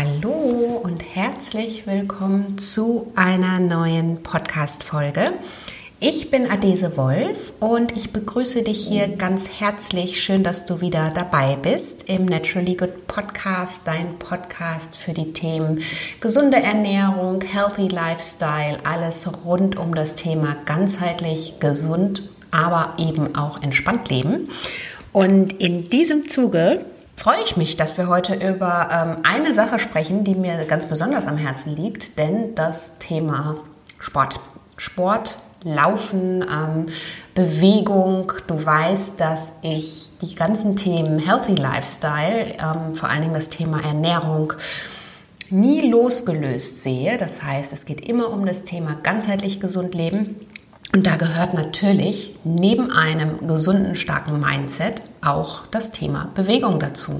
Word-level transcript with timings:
Hallo 0.00 0.80
und 0.84 1.02
herzlich 1.16 1.88
willkommen 1.88 2.56
zu 2.56 3.10
einer 3.16 3.58
neuen 3.58 4.22
Podcast-Folge. 4.22 5.32
Ich 5.98 6.30
bin 6.30 6.48
Adese 6.48 6.96
Wolf 6.96 7.52
und 7.58 7.96
ich 7.96 8.12
begrüße 8.12 8.62
dich 8.62 8.86
hier 8.86 9.08
ganz 9.08 9.48
herzlich. 9.58 10.22
Schön, 10.22 10.44
dass 10.44 10.66
du 10.66 10.80
wieder 10.80 11.10
dabei 11.12 11.56
bist 11.56 12.08
im 12.08 12.26
Naturally 12.26 12.76
Good 12.76 13.08
Podcast, 13.08 13.82
dein 13.86 14.20
Podcast 14.20 14.96
für 14.96 15.14
die 15.14 15.32
Themen 15.32 15.80
gesunde 16.20 16.58
Ernährung, 16.58 17.40
healthy 17.40 17.88
Lifestyle, 17.88 18.78
alles 18.84 19.28
rund 19.44 19.76
um 19.76 19.96
das 19.96 20.14
Thema 20.14 20.54
ganzheitlich 20.64 21.58
gesund, 21.58 22.22
aber 22.52 22.94
eben 22.98 23.34
auch 23.34 23.60
entspannt 23.64 24.08
leben. 24.10 24.48
Und 25.12 25.54
in 25.54 25.90
diesem 25.90 26.28
Zuge 26.28 26.84
freue 27.18 27.42
ich 27.44 27.56
mich, 27.56 27.76
dass 27.76 27.98
wir 27.98 28.08
heute 28.08 28.34
über 28.34 28.88
ähm, 28.92 29.22
eine 29.24 29.52
Sache 29.52 29.78
sprechen, 29.78 30.22
die 30.24 30.34
mir 30.34 30.64
ganz 30.66 30.86
besonders 30.86 31.26
am 31.26 31.36
Herzen 31.36 31.74
liegt, 31.74 32.16
denn 32.18 32.54
das 32.54 32.98
Thema 32.98 33.56
Sport. 33.98 34.40
Sport, 34.76 35.38
Laufen, 35.64 36.42
ähm, 36.42 36.86
Bewegung. 37.34 38.32
Du 38.46 38.64
weißt, 38.64 39.18
dass 39.18 39.52
ich 39.62 40.12
die 40.22 40.36
ganzen 40.36 40.76
Themen 40.76 41.18
Healthy 41.18 41.56
Lifestyle, 41.56 42.52
ähm, 42.52 42.94
vor 42.94 43.08
allen 43.08 43.22
Dingen 43.22 43.34
das 43.34 43.48
Thema 43.48 43.82
Ernährung, 43.82 44.52
nie 45.50 45.90
losgelöst 45.90 46.84
sehe. 46.84 47.18
Das 47.18 47.42
heißt, 47.42 47.72
es 47.72 47.86
geht 47.86 48.08
immer 48.08 48.30
um 48.30 48.46
das 48.46 48.62
Thema 48.62 48.94
ganzheitlich 49.02 49.58
gesund 49.58 49.96
leben. 49.96 50.36
Und 50.92 51.06
da 51.06 51.16
gehört 51.16 51.52
natürlich 51.52 52.34
neben 52.44 52.90
einem 52.90 53.46
gesunden, 53.46 53.94
starken 53.94 54.40
Mindset 54.40 55.02
auch 55.24 55.66
das 55.66 55.92
Thema 55.92 56.30
Bewegung 56.34 56.80
dazu. 56.80 57.18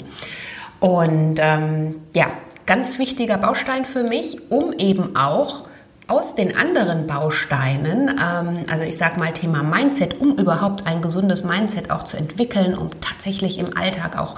Und 0.81 1.37
ähm, 1.39 1.97
ja, 2.15 2.29
ganz 2.67 2.99
wichtiger 2.99 3.37
Baustein 3.37 3.85
für 3.85 4.05
mich, 4.05 4.51
um 4.51 4.73
eben 4.73 5.17
auch 5.17 5.65
aus 6.07 6.35
den 6.35 6.57
anderen 6.57 7.07
Bausteinen, 7.07 8.09
ähm, 8.09 8.65
also 8.71 8.85
ich 8.87 8.97
sage 8.97 9.19
mal 9.21 9.33
Thema 9.33 9.63
Mindset, 9.63 10.21
um 10.21 10.37
überhaupt 10.37 10.87
ein 10.87 11.03
gesundes 11.03 11.45
Mindset 11.45 11.91
auch 11.91 12.03
zu 12.03 12.17
entwickeln, 12.17 12.75
um 12.75 12.91
tatsächlich 13.03 13.59
im 13.59 13.77
Alltag 13.77 14.19
auch 14.19 14.37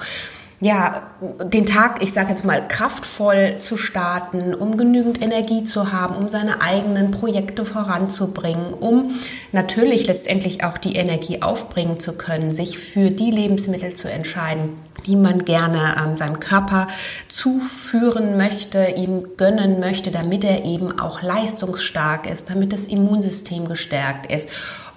ja, 0.63 1.09
den 1.43 1.65
Tag, 1.65 2.03
ich 2.03 2.13
sage 2.13 2.29
jetzt 2.29 2.45
mal, 2.45 2.67
kraftvoll 2.67 3.55
zu 3.57 3.77
starten, 3.77 4.53
um 4.53 4.77
genügend 4.77 5.19
Energie 5.19 5.63
zu 5.63 5.91
haben, 5.91 6.15
um 6.15 6.29
seine 6.29 6.61
eigenen 6.61 7.09
Projekte 7.09 7.65
voranzubringen, 7.65 8.71
um 8.71 9.09
natürlich 9.51 10.05
letztendlich 10.05 10.63
auch 10.63 10.77
die 10.77 10.95
Energie 10.95 11.41
aufbringen 11.41 11.99
zu 11.99 12.13
können, 12.13 12.51
sich 12.51 12.77
für 12.77 13.09
die 13.09 13.31
Lebensmittel 13.31 13.95
zu 13.95 14.11
entscheiden, 14.11 14.77
die 15.07 15.15
man 15.15 15.45
gerne 15.45 15.95
ähm, 15.99 16.15
seinem 16.15 16.39
Körper 16.39 16.87
zuführen 17.27 18.37
möchte, 18.37 18.93
ihm 18.95 19.29
gönnen 19.37 19.79
möchte, 19.79 20.11
damit 20.11 20.43
er 20.43 20.63
eben 20.63 20.99
auch 20.99 21.23
leistungsstark 21.23 22.29
ist, 22.29 22.51
damit 22.51 22.71
das 22.71 22.83
Immunsystem 22.83 23.67
gestärkt 23.67 24.31
ist 24.31 24.47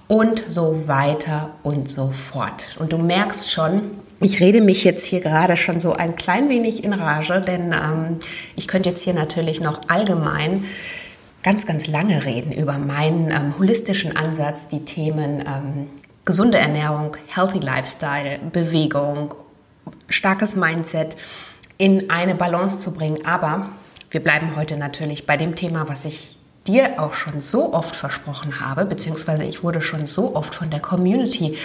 und 0.09 0.43
so 0.51 0.87
weiter 0.87 1.55
und 1.63 1.89
so 1.89 2.11
fort. 2.11 2.77
Und 2.79 2.93
du 2.93 2.99
merkst 2.99 3.51
schon, 3.51 3.83
ich 4.21 4.41
rede 4.41 4.61
mich 4.61 4.85
jetzt 4.85 5.05
hier 5.05 5.21
gerade 5.21 5.57
schon 5.57 5.81
so 5.81 5.93
ein 5.93 6.17
klein 6.17 6.49
wenig 6.49 6.85
in 6.85 6.93
Rage, 6.93 7.41
denn 7.41 7.73
ähm, 7.73 8.19
ich 8.57 8.69
könnte 8.69 8.89
jetzt 8.89 9.03
hier 9.03 9.15
natürlich 9.15 9.61
noch 9.61 9.81
allgemein 9.89 10.65
ganz, 11.43 11.67
ganz 11.67 11.87
lange 11.87 12.25
reden 12.25 12.53
über 12.53 12.79
meinen 12.79 13.31
ähm, 13.31 13.55
holistischen 13.59 14.17
Ansatz, 14.17 14.69
die 14.69 14.85
Themen 14.85 15.41
ähm, 15.41 15.89
gesunde 16.25 16.59
Ernährung, 16.59 17.17
healthy 17.27 17.59
Lifestyle, 17.59 18.39
Bewegung, 18.51 19.35
starkes 20.09 20.57
Mindset 20.57 21.17
in 21.77 22.09
eine 22.09 22.35
Balance 22.35 22.79
zu 22.79 22.95
bringen. 22.95 23.27
Aber 23.27 23.71
wir 24.11 24.23
bleiben 24.23 24.57
heute 24.57 24.77
natürlich 24.77 25.27
bei 25.27 25.37
dem 25.37 25.55
Thema, 25.55 25.89
was 25.89 26.05
ich 26.05 26.39
dir 26.67 26.99
auch 26.99 27.15
schon 27.15 27.41
so 27.41 27.75
oft 27.75 27.95
versprochen 27.95 28.61
habe, 28.61 28.85
beziehungsweise 28.87 29.45
ich 29.45 29.63
wurde 29.63 29.83
schon 29.83 30.07
so 30.07 30.35
oft 30.35 30.55
von 30.55 30.71
der 30.71 30.81
Community 30.81 31.57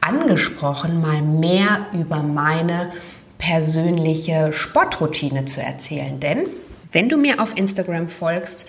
angesprochen, 0.00 1.00
mal 1.00 1.22
mehr 1.22 1.86
über 1.92 2.22
meine 2.22 2.92
persönliche 3.38 4.52
Sportroutine 4.52 5.44
zu 5.44 5.60
erzählen. 5.60 6.20
Denn 6.20 6.46
wenn 6.92 7.08
du 7.08 7.16
mir 7.16 7.40
auf 7.40 7.56
Instagram 7.56 8.08
folgst, 8.08 8.66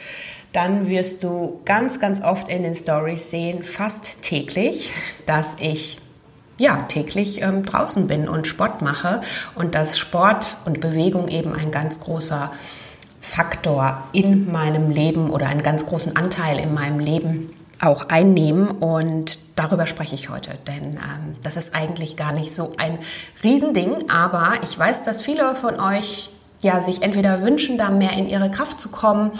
dann 0.53 0.87
wirst 0.87 1.23
du 1.23 1.61
ganz, 1.65 1.99
ganz 1.99 2.21
oft 2.21 2.47
in 2.47 2.63
den 2.63 2.73
Stories 2.73 3.29
sehen, 3.29 3.63
fast 3.63 4.21
täglich, 4.21 4.89
dass 5.25 5.57
ich 5.59 5.99
ja, 6.57 6.83
täglich 6.83 7.41
ähm, 7.41 7.65
draußen 7.65 8.07
bin 8.07 8.29
und 8.29 8.47
Sport 8.47 8.81
mache 8.81 9.21
und 9.55 9.75
dass 9.75 9.99
Sport 9.99 10.55
und 10.65 10.79
Bewegung 10.79 11.27
eben 11.27 11.53
ein 11.53 11.69
ganz 11.69 11.99
großer 11.99 12.53
Faktor 13.25 14.03
in 14.13 14.51
meinem 14.51 14.91
Leben 14.91 15.31
oder 15.31 15.47
einen 15.47 15.63
ganz 15.63 15.85
großen 15.85 16.15
Anteil 16.15 16.59
in 16.59 16.73
meinem 16.73 16.99
Leben 16.99 17.49
auch 17.81 18.07
einnehmen. 18.07 18.67
Und 18.67 19.39
darüber 19.55 19.87
spreche 19.87 20.15
ich 20.15 20.29
heute, 20.29 20.51
denn 20.67 20.93
ähm, 20.93 21.35
das 21.41 21.57
ist 21.57 21.75
eigentlich 21.75 22.15
gar 22.15 22.31
nicht 22.31 22.55
so 22.55 22.73
ein 22.77 22.99
Riesending, 23.43 24.09
aber 24.09 24.53
ich 24.63 24.77
weiß, 24.77 25.03
dass 25.03 25.21
viele 25.21 25.55
von 25.55 25.79
euch 25.79 26.29
ja 26.65 26.81
sich 26.81 27.01
entweder 27.01 27.43
wünschen, 27.43 27.77
da 27.77 27.89
mehr 27.89 28.11
in 28.11 28.27
ihre 28.27 28.51
Kraft 28.51 28.81
zu 28.81 28.89
kommen 28.89 29.31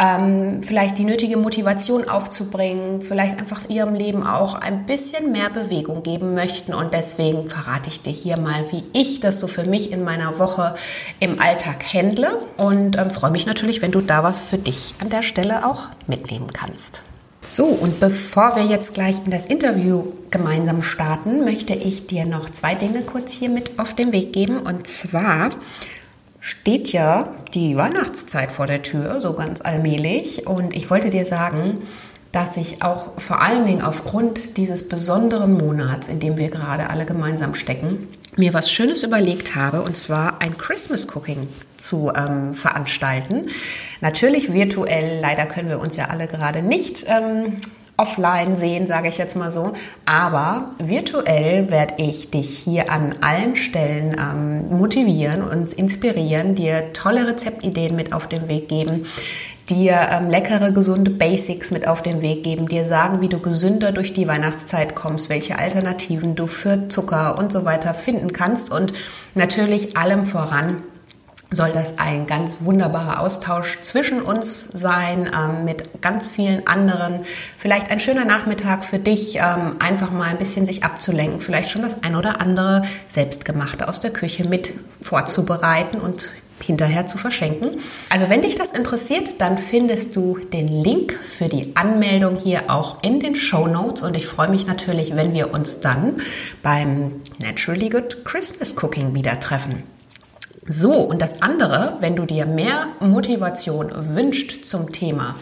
ähm, 0.00 0.62
vielleicht 0.62 0.98
die 0.98 1.04
nötige 1.04 1.36
Motivation 1.36 2.08
aufzubringen, 2.08 3.02
vielleicht 3.02 3.38
einfach 3.38 3.68
ihrem 3.68 3.94
Leben 3.94 4.26
auch 4.26 4.54
ein 4.54 4.86
bisschen 4.86 5.30
mehr 5.30 5.50
Bewegung 5.50 6.02
geben 6.02 6.34
möchten. 6.34 6.72
Und 6.72 6.94
deswegen 6.94 7.48
verrate 7.48 7.90
ich 7.90 8.02
dir 8.02 8.12
hier 8.12 8.38
mal, 8.38 8.64
wie 8.70 8.84
ich 8.92 9.20
das 9.20 9.40
so 9.40 9.46
für 9.46 9.64
mich 9.64 9.92
in 9.92 10.02
meiner 10.02 10.38
Woche 10.38 10.74
im 11.18 11.40
Alltag 11.40 11.84
handle 11.92 12.38
und 12.56 12.96
ähm, 12.98 13.10
freue 13.10 13.30
mich 13.30 13.46
natürlich, 13.46 13.82
wenn 13.82 13.92
du 13.92 14.00
da 14.00 14.22
was 14.22 14.40
für 14.40 14.58
dich 14.58 14.94
an 15.00 15.10
der 15.10 15.22
Stelle 15.22 15.66
auch 15.66 15.84
mitnehmen 16.06 16.48
kannst. 16.52 17.02
So, 17.46 17.64
und 17.64 18.00
bevor 18.00 18.54
wir 18.54 18.64
jetzt 18.64 18.94
gleich 18.94 19.16
in 19.24 19.32
das 19.32 19.46
Interview 19.46 20.12
gemeinsam 20.30 20.82
starten, 20.82 21.44
möchte 21.44 21.74
ich 21.74 22.06
dir 22.06 22.24
noch 22.24 22.48
zwei 22.48 22.74
Dinge 22.74 23.02
kurz 23.02 23.32
hier 23.32 23.48
mit 23.48 23.78
auf 23.78 23.94
den 23.94 24.12
Weg 24.12 24.32
geben. 24.32 24.58
Und 24.58 24.86
zwar 24.86 25.50
steht 26.40 26.92
ja 26.92 27.28
die 27.54 27.76
Weihnachtszeit 27.76 28.50
vor 28.50 28.66
der 28.66 28.82
Tür, 28.82 29.20
so 29.20 29.34
ganz 29.34 29.60
allmählich. 29.60 30.46
Und 30.46 30.74
ich 30.74 30.90
wollte 30.90 31.10
dir 31.10 31.26
sagen, 31.26 31.82
dass 32.32 32.56
ich 32.56 32.82
auch 32.82 33.20
vor 33.20 33.42
allen 33.42 33.66
Dingen 33.66 33.82
aufgrund 33.82 34.56
dieses 34.56 34.88
besonderen 34.88 35.52
Monats, 35.54 36.08
in 36.08 36.20
dem 36.20 36.36
wir 36.36 36.48
gerade 36.48 36.88
alle 36.88 37.04
gemeinsam 37.04 37.54
stecken, 37.54 38.08
mir 38.36 38.54
was 38.54 38.70
Schönes 38.70 39.02
überlegt 39.02 39.56
habe, 39.56 39.82
und 39.82 39.96
zwar 39.96 40.40
ein 40.40 40.56
Christmas 40.56 41.08
Cooking 41.14 41.48
zu 41.76 42.12
ähm, 42.14 42.54
veranstalten. 42.54 43.46
Natürlich 44.00 44.52
virtuell, 44.52 45.20
leider 45.20 45.46
können 45.46 45.68
wir 45.68 45.80
uns 45.80 45.96
ja 45.96 46.06
alle 46.06 46.28
gerade 46.28 46.62
nicht 46.62 47.04
ähm, 47.08 47.56
offline 48.00 48.56
sehen, 48.56 48.86
sage 48.86 49.08
ich 49.08 49.18
jetzt 49.18 49.36
mal 49.36 49.50
so. 49.50 49.72
Aber 50.06 50.70
virtuell 50.78 51.70
werde 51.70 51.94
ich 51.98 52.30
dich 52.30 52.58
hier 52.58 52.90
an 52.90 53.16
allen 53.20 53.56
Stellen 53.56 54.16
ähm, 54.18 54.78
motivieren 54.78 55.42
und 55.42 55.72
inspirieren, 55.74 56.54
dir 56.54 56.92
tolle 56.92 57.26
Rezeptideen 57.26 57.94
mit 57.94 58.12
auf 58.12 58.26
den 58.26 58.48
Weg 58.48 58.68
geben, 58.68 59.04
dir 59.68 60.08
ähm, 60.10 60.30
leckere, 60.30 60.72
gesunde 60.72 61.10
Basics 61.10 61.70
mit 61.70 61.86
auf 61.86 62.02
den 62.02 62.22
Weg 62.22 62.42
geben, 62.42 62.66
dir 62.66 62.86
sagen, 62.86 63.20
wie 63.20 63.28
du 63.28 63.38
gesünder 63.38 63.92
durch 63.92 64.12
die 64.12 64.26
Weihnachtszeit 64.26 64.96
kommst, 64.96 65.28
welche 65.28 65.58
Alternativen 65.58 66.34
du 66.34 66.46
für 66.46 66.88
Zucker 66.88 67.38
und 67.38 67.52
so 67.52 67.64
weiter 67.64 67.94
finden 67.94 68.32
kannst 68.32 68.72
und 68.72 68.92
natürlich 69.34 69.96
allem 69.96 70.26
voran 70.26 70.78
soll 71.50 71.72
das 71.72 71.98
ein 71.98 72.26
ganz 72.26 72.58
wunderbarer 72.60 73.20
Austausch 73.20 73.78
zwischen 73.82 74.22
uns 74.22 74.68
sein, 74.72 75.30
ähm, 75.34 75.64
mit 75.64 76.00
ganz 76.00 76.26
vielen 76.26 76.66
anderen. 76.66 77.24
Vielleicht 77.56 77.90
ein 77.90 78.00
schöner 78.00 78.24
Nachmittag 78.24 78.84
für 78.84 78.98
dich, 78.98 79.36
ähm, 79.36 79.76
einfach 79.80 80.10
mal 80.12 80.28
ein 80.28 80.38
bisschen 80.38 80.66
sich 80.66 80.84
abzulenken, 80.84 81.40
vielleicht 81.40 81.70
schon 81.70 81.82
das 81.82 82.02
ein 82.02 82.14
oder 82.14 82.40
andere 82.40 82.82
Selbstgemachte 83.08 83.88
aus 83.88 84.00
der 84.00 84.12
Küche 84.12 84.48
mit 84.48 84.72
vorzubereiten 85.00 85.98
und 85.98 86.30
hinterher 86.62 87.06
zu 87.06 87.18
verschenken. 87.18 87.80
Also 88.10 88.28
wenn 88.28 88.42
dich 88.42 88.54
das 88.54 88.72
interessiert, 88.72 89.40
dann 89.40 89.58
findest 89.58 90.14
du 90.14 90.38
den 90.38 90.68
Link 90.68 91.12
für 91.14 91.48
die 91.48 91.74
Anmeldung 91.74 92.36
hier 92.36 92.64
auch 92.70 93.02
in 93.02 93.18
den 93.18 93.34
Show 93.34 93.66
Notes 93.66 94.02
und 94.02 94.16
ich 94.16 94.26
freue 94.26 94.50
mich 94.50 94.66
natürlich, 94.66 95.16
wenn 95.16 95.34
wir 95.34 95.54
uns 95.54 95.80
dann 95.80 96.20
beim 96.62 97.22
Naturally 97.38 97.88
Good 97.88 98.24
Christmas 98.24 98.76
Cooking 98.76 99.14
wieder 99.14 99.40
treffen. 99.40 99.82
So, 100.72 100.92
und 100.92 101.20
das 101.20 101.42
andere, 101.42 101.96
wenn 101.98 102.14
du 102.14 102.26
dir 102.26 102.46
mehr 102.46 102.86
Motivation 103.00 103.90
wünscht 104.14 104.64
zum 104.64 104.92
Thema 104.92 105.34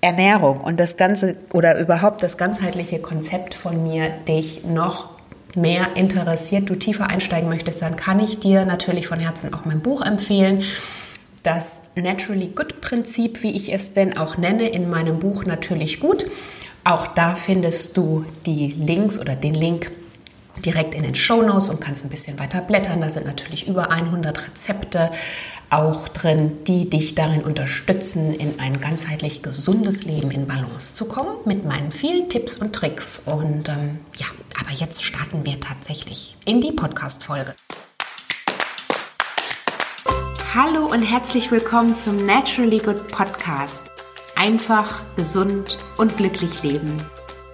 Ernährung 0.00 0.62
und 0.62 0.80
das 0.80 0.96
Ganze 0.96 1.36
oder 1.52 1.78
überhaupt 1.78 2.22
das 2.22 2.38
ganzheitliche 2.38 2.98
Konzept 2.98 3.52
von 3.52 3.82
mir 3.82 4.08
dich 4.26 4.64
noch 4.64 5.10
mehr 5.54 5.96
interessiert, 5.96 6.70
du 6.70 6.76
tiefer 6.76 7.10
einsteigen 7.10 7.50
möchtest, 7.50 7.82
dann 7.82 7.96
kann 7.96 8.20
ich 8.20 8.40
dir 8.40 8.64
natürlich 8.64 9.06
von 9.06 9.20
Herzen 9.20 9.52
auch 9.52 9.66
mein 9.66 9.80
Buch 9.80 10.00
empfehlen. 10.00 10.62
Das 11.42 11.82
Naturally 11.94 12.46
Good 12.46 12.80
Prinzip, 12.80 13.42
wie 13.42 13.54
ich 13.54 13.70
es 13.70 13.92
denn 13.92 14.16
auch 14.16 14.38
nenne, 14.38 14.70
in 14.70 14.88
meinem 14.88 15.18
Buch 15.18 15.44
natürlich 15.44 16.00
gut. 16.00 16.24
Auch 16.84 17.08
da 17.08 17.34
findest 17.34 17.98
du 17.98 18.24
die 18.46 18.68
Links 18.68 19.20
oder 19.20 19.36
den 19.36 19.52
Link 19.52 19.92
direkt 20.60 20.94
in 20.94 21.02
den 21.02 21.14
Show 21.14 21.42
Notes 21.42 21.68
und 21.68 21.80
kannst 21.80 22.04
ein 22.04 22.10
bisschen 22.10 22.38
weiter 22.38 22.60
blättern. 22.60 23.00
Da 23.00 23.08
sind 23.08 23.26
natürlich 23.26 23.66
über 23.68 23.90
100 23.90 24.48
Rezepte 24.48 25.10
auch 25.70 26.08
drin, 26.08 26.64
die 26.64 26.88
dich 26.88 27.14
darin 27.14 27.42
unterstützen, 27.42 28.32
in 28.32 28.60
ein 28.60 28.80
ganzheitlich 28.80 29.42
gesundes 29.42 30.04
Leben 30.04 30.30
in 30.30 30.46
Balance 30.46 30.94
zu 30.94 31.06
kommen, 31.06 31.36
mit 31.44 31.64
meinen 31.64 31.90
vielen 31.90 32.28
Tipps 32.28 32.58
und 32.58 32.72
Tricks. 32.72 33.22
Und 33.24 33.68
ähm, 33.68 33.98
ja, 34.14 34.26
aber 34.60 34.70
jetzt 34.72 35.02
starten 35.02 35.44
wir 35.44 35.58
tatsächlich 35.60 36.36
in 36.44 36.60
die 36.60 36.72
Podcast-Folge. 36.72 37.54
Hallo 40.54 40.86
und 40.86 41.02
herzlich 41.02 41.50
willkommen 41.50 41.96
zum 41.96 42.24
Naturally 42.24 42.78
Good 42.78 43.08
Podcast. 43.08 43.82
Einfach, 44.36 45.02
gesund 45.16 45.78
und 45.96 46.16
glücklich 46.16 46.62
leben. 46.62 47.04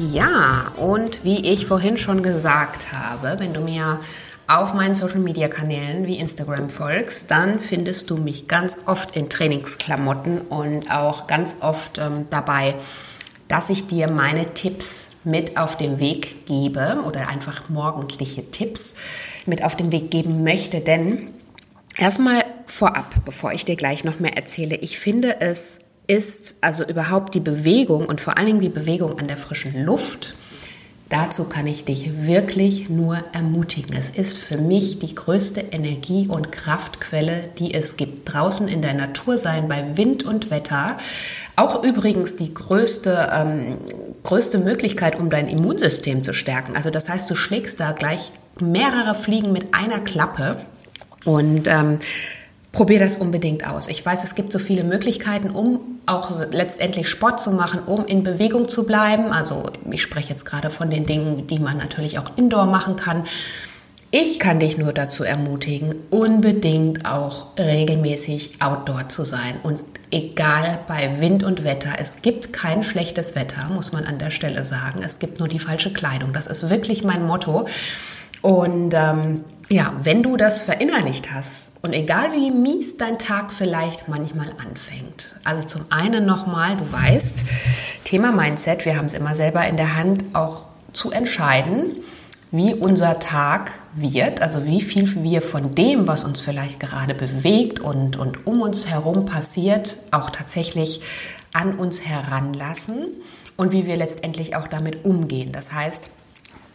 Ja, 0.00 0.72
und 0.78 1.24
wie 1.24 1.46
ich 1.52 1.66
vorhin 1.66 1.98
schon 1.98 2.22
gesagt 2.22 2.90
habe, 2.90 3.38
wenn 3.38 3.52
du 3.52 3.60
mir 3.60 4.00
auf 4.46 4.72
meinen 4.72 4.94
Social 4.94 5.18
Media 5.18 5.46
Kanälen 5.48 6.06
wie 6.06 6.16
Instagram 6.16 6.70
folgst, 6.70 7.30
dann 7.30 7.60
findest 7.60 8.08
du 8.08 8.16
mich 8.16 8.48
ganz 8.48 8.78
oft 8.86 9.14
in 9.14 9.28
Trainingsklamotten 9.28 10.40
und 10.40 10.90
auch 10.90 11.26
ganz 11.26 11.54
oft 11.60 11.98
ähm, 11.98 12.26
dabei, 12.30 12.76
dass 13.46 13.68
ich 13.68 13.88
dir 13.88 14.10
meine 14.10 14.54
Tipps 14.54 15.10
mit 15.22 15.58
auf 15.58 15.76
den 15.76 16.00
Weg 16.00 16.46
gebe 16.46 17.02
oder 17.06 17.28
einfach 17.28 17.68
morgendliche 17.68 18.50
Tipps 18.50 18.94
mit 19.44 19.62
auf 19.62 19.76
den 19.76 19.92
Weg 19.92 20.10
geben 20.10 20.44
möchte. 20.44 20.80
Denn 20.80 21.28
erstmal 21.98 22.46
vorab, 22.64 23.16
bevor 23.26 23.52
ich 23.52 23.66
dir 23.66 23.76
gleich 23.76 24.02
noch 24.02 24.18
mehr 24.18 24.38
erzähle, 24.38 24.76
ich 24.76 24.98
finde 24.98 25.42
es 25.42 25.80
ist 26.10 26.56
also 26.60 26.84
überhaupt 26.84 27.36
die 27.36 27.40
Bewegung 27.40 28.06
und 28.06 28.20
vor 28.20 28.36
allen 28.36 28.46
Dingen 28.46 28.60
die 28.60 28.68
Bewegung 28.68 29.20
an 29.20 29.28
der 29.28 29.36
frischen 29.36 29.84
Luft. 29.84 30.34
Dazu 31.08 31.44
kann 31.44 31.68
ich 31.68 31.84
dich 31.84 32.26
wirklich 32.26 32.88
nur 32.88 33.18
ermutigen. 33.32 33.94
Es 33.96 34.10
ist 34.10 34.38
für 34.38 34.56
mich 34.56 34.98
die 34.98 35.14
größte 35.14 35.60
Energie- 35.70 36.26
und 36.26 36.50
Kraftquelle, 36.50 37.50
die 37.60 37.74
es 37.74 37.96
gibt. 37.96 38.32
Draußen 38.32 38.66
in 38.66 38.82
der 38.82 38.94
Natur 38.94 39.38
sein, 39.38 39.68
bei 39.68 39.96
Wind 39.96 40.24
und 40.24 40.50
Wetter. 40.50 40.96
Auch 41.54 41.84
übrigens 41.84 42.34
die 42.34 42.54
größte, 42.54 43.28
ähm, 43.32 43.78
größte 44.24 44.58
Möglichkeit, 44.58 45.18
um 45.18 45.30
dein 45.30 45.46
Immunsystem 45.46 46.24
zu 46.24 46.32
stärken. 46.32 46.74
Also 46.74 46.90
das 46.90 47.08
heißt, 47.08 47.30
du 47.30 47.36
schlägst 47.36 47.78
da 47.78 47.92
gleich 47.92 48.32
mehrere 48.60 49.14
Fliegen 49.14 49.52
mit 49.52 49.74
einer 49.74 50.00
Klappe. 50.00 50.64
Und 51.24 51.68
ähm, 51.68 51.98
Probier 52.72 53.00
das 53.00 53.16
unbedingt 53.16 53.66
aus. 53.66 53.88
Ich 53.88 54.04
weiß, 54.06 54.22
es 54.22 54.36
gibt 54.36 54.52
so 54.52 54.60
viele 54.60 54.84
Möglichkeiten, 54.84 55.50
um 55.50 55.99
auch 56.06 56.30
letztendlich 56.50 57.08
Sport 57.08 57.40
zu 57.40 57.50
machen, 57.52 57.80
um 57.86 58.04
in 58.06 58.22
Bewegung 58.22 58.68
zu 58.68 58.84
bleiben. 58.84 59.32
Also 59.32 59.70
ich 59.90 60.02
spreche 60.02 60.30
jetzt 60.30 60.44
gerade 60.44 60.70
von 60.70 60.90
den 60.90 61.06
Dingen, 61.06 61.46
die 61.46 61.58
man 61.58 61.76
natürlich 61.76 62.18
auch 62.18 62.36
indoor 62.36 62.66
machen 62.66 62.96
kann. 62.96 63.24
Ich 64.12 64.40
kann 64.40 64.58
dich 64.58 64.76
nur 64.76 64.92
dazu 64.92 65.22
ermutigen, 65.22 65.94
unbedingt 66.10 67.06
auch 67.06 67.56
regelmäßig 67.56 68.60
outdoor 68.60 69.08
zu 69.08 69.24
sein. 69.24 69.60
Und 69.62 69.80
egal 70.10 70.80
bei 70.88 71.20
Wind 71.20 71.44
und 71.44 71.62
Wetter, 71.62 71.90
es 71.96 72.16
gibt 72.20 72.52
kein 72.52 72.82
schlechtes 72.82 73.36
Wetter, 73.36 73.68
muss 73.72 73.92
man 73.92 74.06
an 74.06 74.18
der 74.18 74.32
Stelle 74.32 74.64
sagen. 74.64 75.02
Es 75.04 75.20
gibt 75.20 75.38
nur 75.38 75.46
die 75.46 75.60
falsche 75.60 75.92
Kleidung. 75.92 76.32
Das 76.32 76.48
ist 76.48 76.70
wirklich 76.70 77.04
mein 77.04 77.24
Motto. 77.24 77.66
Und 78.42 78.94
ähm, 78.94 79.44
ja, 79.68 79.92
wenn 80.02 80.22
du 80.22 80.36
das 80.36 80.62
verinnerlicht 80.62 81.32
hast 81.32 81.70
und 81.80 81.92
egal 81.92 82.32
wie 82.32 82.50
mies 82.50 82.96
dein 82.96 83.18
Tag 83.18 83.52
vielleicht 83.52 84.08
manchmal 84.08 84.48
anfängt. 84.66 85.36
Also 85.44 85.66
zum 85.66 85.82
einen 85.90 86.26
nochmal, 86.26 86.76
du 86.76 86.92
weißt, 86.92 87.44
Thema 88.04 88.32
Mindset, 88.32 88.84
wir 88.84 88.96
haben 88.96 89.06
es 89.06 89.12
immer 89.12 89.36
selber 89.36 89.66
in 89.66 89.76
der 89.76 89.96
Hand, 89.96 90.24
auch 90.34 90.68
zu 90.92 91.12
entscheiden, 91.12 91.92
wie 92.50 92.74
unser 92.74 93.20
Tag 93.20 93.70
wird, 93.94 94.42
also 94.42 94.64
wie 94.64 94.80
viel 94.80 95.22
wir 95.22 95.40
von 95.40 95.74
dem, 95.76 96.08
was 96.08 96.24
uns 96.24 96.40
vielleicht 96.40 96.80
gerade 96.80 97.14
bewegt 97.14 97.78
und, 97.78 98.16
und 98.16 98.46
um 98.46 98.62
uns 98.62 98.88
herum 98.88 99.24
passiert, 99.24 99.98
auch 100.10 100.30
tatsächlich 100.30 101.00
an 101.52 101.76
uns 101.76 102.04
heranlassen 102.04 103.06
und 103.56 103.70
wie 103.70 103.86
wir 103.86 103.96
letztendlich 103.96 104.56
auch 104.56 104.66
damit 104.66 105.04
umgehen. 105.04 105.52
Das 105.52 105.72
heißt, 105.72 106.10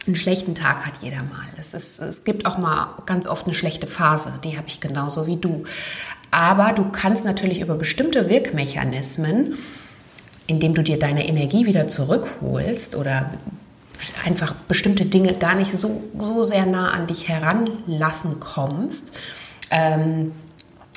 einen 0.06 0.16
schlechten 0.16 0.54
Tag 0.54 0.86
hat 0.86 0.94
jeder 1.02 1.18
mal. 1.18 1.46
Es, 1.58 1.74
ist, 1.74 2.00
es 2.00 2.24
gibt 2.24 2.46
auch 2.46 2.58
mal 2.58 2.94
ganz 3.06 3.26
oft 3.26 3.46
eine 3.46 3.54
schlechte 3.54 3.86
Phase, 3.86 4.34
die 4.44 4.56
habe 4.56 4.68
ich 4.68 4.80
genauso 4.80 5.26
wie 5.26 5.36
du. 5.36 5.64
Aber 6.30 6.72
du 6.72 6.90
kannst 6.90 7.24
natürlich 7.24 7.60
über 7.60 7.74
bestimmte 7.74 8.28
Wirkmechanismen, 8.28 9.56
indem 10.46 10.74
du 10.74 10.82
dir 10.82 10.98
deine 10.98 11.28
Energie 11.28 11.66
wieder 11.66 11.88
zurückholst 11.88 12.96
oder 12.96 13.32
einfach 14.24 14.54
bestimmte 14.68 15.06
Dinge 15.06 15.34
gar 15.34 15.54
nicht 15.54 15.72
so, 15.72 16.02
so 16.18 16.44
sehr 16.44 16.66
nah 16.66 16.90
an 16.90 17.06
dich 17.06 17.28
heranlassen 17.28 18.40
kommst, 18.40 19.18
ähm, 19.70 20.32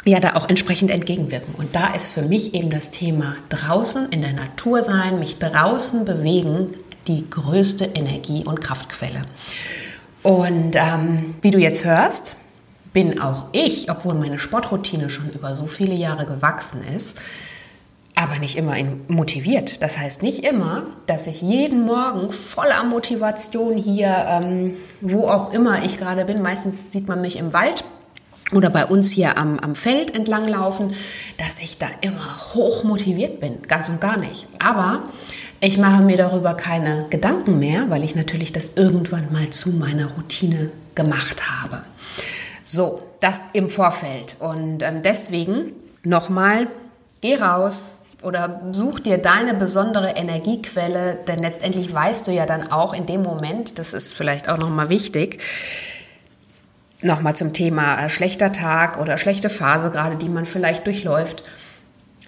ja, 0.06 0.20
da 0.20 0.36
auch 0.36 0.48
entsprechend 0.50 0.92
entgegenwirken. 0.92 1.56
Und 1.56 1.76
da 1.76 1.94
ist 1.94 2.14
für 2.14 2.22
mich 2.22 2.54
eben 2.54 2.70
das 2.70 2.92
Thema 2.92 3.36
draußen 3.50 4.10
in 4.10 4.22
der 4.22 4.34
Natur 4.34 4.84
sein, 4.84 5.20
mich 5.20 5.40
draußen 5.40 6.06
bewegen, 6.06 6.70
die 7.10 7.30
größte 7.30 7.86
Energie- 7.96 8.46
und 8.46 8.62
Kraftquelle. 8.62 9.24
Und 10.24 10.76
ähm, 10.76 11.36
wie 11.42 11.52
du 11.52 11.58
jetzt 11.58 11.84
hörst, 11.84 12.36
bin 12.94 13.20
auch 13.20 13.48
ich, 13.52 13.92
obwohl 13.92 14.16
meine 14.16 14.40
Sportroutine 14.40 15.10
schon 15.10 15.30
über 15.32 15.56
so 15.56 15.66
viele 15.66 15.96
Jahre 15.96 16.26
gewachsen 16.26 16.82
ist, 16.96 17.18
aber 18.16 18.38
nicht 18.40 18.58
immer 18.58 18.76
motiviert. 19.08 19.82
Das 19.82 19.98
heißt 19.98 20.22
nicht 20.22 20.46
immer, 20.46 20.84
dass 21.06 21.26
ich 21.28 21.42
jeden 21.42 21.86
Morgen 21.86 22.32
voller 22.32 22.84
Motivation 22.84 23.78
hier, 23.78 24.14
ähm, 24.28 24.76
wo 25.02 25.28
auch 25.28 25.54
immer 25.54 25.84
ich 25.84 25.98
gerade 25.98 26.26
bin, 26.26 26.42
meistens 26.42 26.92
sieht 26.92 27.08
man 27.08 27.22
mich 27.22 27.38
im 27.38 27.54
Wald 27.54 27.84
oder 28.52 28.70
bei 28.70 28.86
uns 28.86 29.12
hier 29.12 29.38
am, 29.38 29.60
am 29.60 29.76
Feld 29.76 30.16
entlang 30.16 30.48
laufen, 30.48 30.94
dass 31.38 31.60
ich 31.60 31.78
da 31.78 31.88
immer 32.02 32.56
hoch 32.56 32.84
motiviert 32.84 33.40
bin. 33.40 33.62
Ganz 33.68 33.90
und 33.90 34.02
gar 34.02 34.18
nicht. 34.18 34.48
Aber 34.60 35.04
ich 35.62 35.78
mache 35.78 36.04
mir 36.04 36.18
darüber 36.18 36.54
keine 36.54 37.08
Gedanken 37.10 37.60
mehr, 37.60 37.90
weil 37.90 38.04
ich 38.04 38.16
natürlich 38.16 38.54
das 38.54 38.74
irgendwann 38.76 39.32
mal 39.32 39.50
zu 39.50 39.70
meiner 39.72 40.08
Routine 40.14 40.72
gemacht 40.96 41.42
habe. 41.62 41.84
So, 42.64 43.04
das 43.20 43.42
im 43.54 43.70
Vorfeld. 43.70 44.38
Und 44.40 44.84
ähm, 44.84 45.02
deswegen 45.04 45.74
nochmal, 46.04 46.68
geh 47.22 47.36
raus 47.36 48.00
oder 48.22 48.62
such 48.72 49.00
dir 49.00 49.18
deine 49.18 49.54
besondere 49.54 50.12
Energiequelle, 50.12 51.18
denn 51.28 51.40
letztendlich 51.40 51.94
weißt 51.94 52.28
du 52.28 52.32
ja 52.32 52.46
dann 52.46 52.72
auch 52.72 52.94
in 52.94 53.06
dem 53.06 53.24
Moment, 53.24 53.80
das 53.80 53.94
ist 53.94 54.14
vielleicht 54.14 54.50
auch 54.50 54.58
nochmal 54.58 54.90
wichtig, 54.90 55.42
nochmal 57.02 57.36
zum 57.36 57.54
Thema 57.54 57.98
äh, 57.98 58.10
schlechter 58.10 58.52
Tag 58.52 59.00
oder 59.00 59.18
schlechte 59.18 59.50
Phase 59.50 59.90
gerade, 59.90 60.16
die 60.16 60.30
man 60.30 60.46
vielleicht 60.46 60.86
durchläuft. 60.86 61.44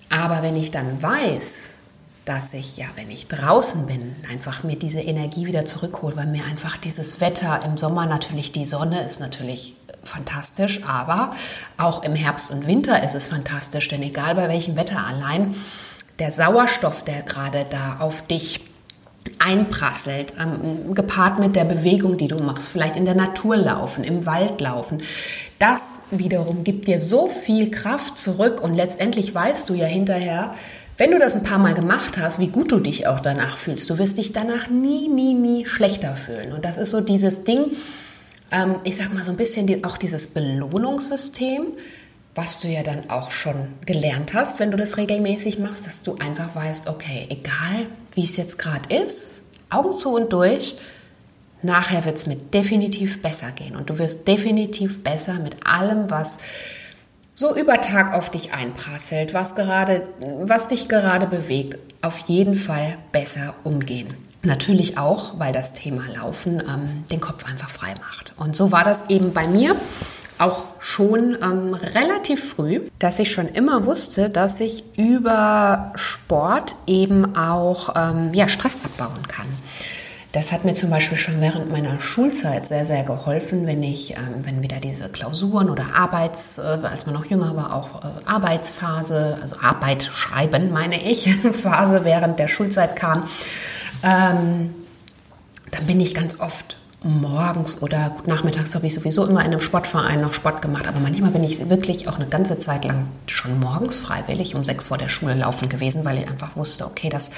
Aber 0.09 0.43
wenn 0.43 0.55
ich 0.55 0.71
dann 0.71 1.01
weiß, 1.01 1.77
dass 2.25 2.53
ich, 2.53 2.77
ja, 2.77 2.85
wenn 2.95 3.09
ich 3.09 3.27
draußen 3.27 3.87
bin, 3.87 4.15
einfach 4.29 4.63
mir 4.63 4.75
diese 4.75 4.99
Energie 4.99 5.47
wieder 5.47 5.65
zurückhole, 5.65 6.15
weil 6.15 6.27
mir 6.27 6.45
einfach 6.45 6.77
dieses 6.77 7.19
Wetter 7.19 7.61
im 7.65 7.77
Sommer 7.77 8.05
natürlich, 8.05 8.51
die 8.51 8.65
Sonne 8.65 9.03
ist 9.03 9.19
natürlich 9.19 9.75
fantastisch, 10.03 10.81
aber 10.85 11.33
auch 11.77 12.03
im 12.03 12.15
Herbst 12.15 12.51
und 12.51 12.67
Winter 12.67 13.03
ist 13.03 13.15
es 13.15 13.27
fantastisch, 13.27 13.87
denn 13.87 14.03
egal 14.03 14.35
bei 14.35 14.49
welchem 14.49 14.75
Wetter 14.75 15.05
allein, 15.05 15.55
der 16.19 16.31
Sauerstoff, 16.31 17.03
der 17.03 17.23
gerade 17.23 17.65
da 17.69 17.97
auf 17.99 18.21
dich 18.27 18.61
einprasselt, 19.39 20.33
ähm, 20.39 20.93
gepaart 20.93 21.39
mit 21.39 21.55
der 21.55 21.65
Bewegung, 21.65 22.17
die 22.17 22.27
du 22.27 22.37
machst, 22.37 22.69
vielleicht 22.69 22.95
in 22.95 23.05
der 23.05 23.15
Natur 23.15 23.55
laufen, 23.55 24.03
im 24.03 24.25
Wald 24.25 24.61
laufen, 24.61 25.01
das 25.59 26.01
wiederum 26.09 26.63
gibt 26.63 26.87
dir 26.87 27.01
so 27.01 27.27
viel 27.27 27.69
Kraft 27.69 28.17
zurück 28.17 28.61
und 28.61 28.73
letztendlich 28.73 29.33
weißt 29.33 29.69
du 29.69 29.75
ja 29.75 29.85
hinterher, 29.85 30.55
wenn 30.97 31.11
du 31.11 31.19
das 31.19 31.35
ein 31.35 31.43
paar 31.43 31.57
Mal 31.57 31.73
gemacht 31.73 32.17
hast, 32.17 32.39
wie 32.39 32.49
gut 32.49 32.71
du 32.71 32.79
dich 32.79 33.07
auch 33.07 33.19
danach 33.19 33.57
fühlst, 33.57 33.89
du 33.89 33.97
wirst 33.97 34.17
dich 34.17 34.33
danach 34.33 34.69
nie, 34.69 35.07
nie, 35.07 35.33
nie 35.33 35.65
schlechter 35.65 36.15
fühlen. 36.15 36.53
Und 36.53 36.65
das 36.65 36.77
ist 36.77 36.91
so 36.91 37.01
dieses 37.01 37.43
Ding, 37.43 37.71
ähm, 38.51 38.75
ich 38.83 38.97
sag 38.97 39.13
mal 39.13 39.23
so 39.23 39.31
ein 39.31 39.37
bisschen 39.37 39.83
auch 39.83 39.97
dieses 39.97 40.27
Belohnungssystem, 40.27 41.67
was 42.35 42.59
du 42.59 42.67
ja 42.69 42.83
dann 42.83 43.09
auch 43.09 43.31
schon 43.31 43.73
gelernt 43.85 44.33
hast, 44.33 44.59
wenn 44.59 44.71
du 44.71 44.77
das 44.77 44.97
regelmäßig 44.97 45.59
machst, 45.59 45.85
dass 45.85 46.01
du 46.01 46.15
einfach 46.15 46.55
weißt, 46.55 46.87
okay, 46.87 47.27
egal 47.29 47.87
wie 48.13 48.23
es 48.23 48.37
jetzt 48.37 48.57
gerade 48.57 48.93
ist, 48.95 49.43
Augen 49.69 49.93
zu 49.93 50.13
und 50.13 50.31
durch, 50.31 50.75
nachher 51.61 52.05
wird 52.05 52.17
es 52.17 52.27
mir 52.27 52.37
definitiv 52.37 53.21
besser 53.21 53.51
gehen 53.51 53.75
und 53.75 53.89
du 53.89 53.97
wirst 53.97 54.27
definitiv 54.27 55.03
besser 55.03 55.39
mit 55.39 55.55
allem, 55.65 56.09
was 56.09 56.39
so 57.33 57.55
über 57.55 57.81
Tag 57.81 58.13
auf 58.13 58.29
dich 58.29 58.53
einprasselt, 58.53 59.33
was 59.33 59.55
gerade, 59.55 60.07
was 60.41 60.67
dich 60.67 60.87
gerade 60.87 61.27
bewegt, 61.27 61.79
auf 62.01 62.17
jeden 62.19 62.55
Fall 62.55 62.97
besser 63.11 63.55
umgehen. 63.63 64.15
Natürlich 64.43 64.97
auch, 64.97 65.39
weil 65.39 65.53
das 65.53 65.73
Thema 65.73 66.03
Laufen 66.15 66.59
ähm, 66.59 67.05
den 67.11 67.21
Kopf 67.21 67.45
einfach 67.45 67.69
frei 67.69 67.93
macht. 67.99 68.33
Und 68.37 68.55
so 68.55 68.71
war 68.71 68.83
das 68.83 69.01
eben 69.09 69.33
bei 69.33 69.47
mir 69.47 69.75
auch 70.39 70.63
schon 70.79 71.37
ähm, 71.43 71.75
relativ 71.75 72.53
früh, 72.53 72.81
dass 72.97 73.19
ich 73.19 73.31
schon 73.31 73.47
immer 73.47 73.85
wusste, 73.85 74.31
dass 74.31 74.59
ich 74.59 74.83
über 74.97 75.93
Sport 75.95 76.75
eben 76.87 77.35
auch 77.35 77.93
ähm, 77.95 78.33
ja, 78.33 78.49
Stress 78.49 78.77
abbauen 78.83 79.27
kann. 79.27 79.45
Das 80.31 80.53
hat 80.53 80.63
mir 80.63 80.73
zum 80.73 80.89
Beispiel 80.89 81.17
schon 81.17 81.41
während 81.41 81.69
meiner 81.69 81.99
Schulzeit 81.99 82.65
sehr, 82.65 82.85
sehr 82.85 83.03
geholfen, 83.03 83.67
wenn 83.67 83.83
ich, 83.83 84.11
ähm, 84.11 84.45
wenn 84.45 84.63
wieder 84.63 84.79
diese 84.79 85.09
Klausuren 85.09 85.69
oder 85.69 85.93
Arbeits, 85.93 86.57
äh, 86.57 86.61
als 86.61 87.05
man 87.05 87.15
noch 87.15 87.25
jünger 87.25 87.55
war, 87.57 87.75
auch 87.75 88.01
äh, 88.01 88.07
Arbeitsphase, 88.25 89.37
also 89.41 89.57
Arbeit 89.61 90.03
schreiben, 90.03 90.71
meine 90.71 91.03
ich, 91.03 91.35
Phase 91.51 92.05
während 92.05 92.39
der 92.39 92.47
Schulzeit 92.47 92.95
kam, 92.95 93.23
ähm, 94.03 94.73
dann 95.71 95.85
bin 95.85 95.99
ich 95.99 96.13
ganz 96.13 96.39
oft 96.39 96.77
morgens 97.03 97.81
oder 97.81 98.15
nachmittags 98.27 98.75
habe 98.75 98.85
ich 98.85 98.93
sowieso 98.93 99.25
immer 99.25 99.39
in 99.39 99.47
einem 99.47 99.61
Sportverein 99.61 100.21
noch 100.21 100.33
Sport 100.33 100.61
gemacht, 100.61 100.87
aber 100.87 100.99
manchmal 100.99 101.31
bin 101.31 101.43
ich 101.43 101.67
wirklich 101.69 102.07
auch 102.07 102.15
eine 102.15 102.27
ganze 102.27 102.59
Zeit 102.59 102.85
lang 102.85 103.07
schon 103.25 103.59
morgens 103.59 103.97
freiwillig 103.97 104.53
um 104.53 104.63
sechs 104.63 104.85
vor 104.85 104.99
der 104.99 105.09
Schule 105.09 105.33
laufen 105.33 105.67
gewesen, 105.67 106.05
weil 106.05 106.19
ich 106.19 106.27
einfach 106.27 106.55
wusste, 106.55 106.85
okay, 106.85 107.09
das, 107.09 107.31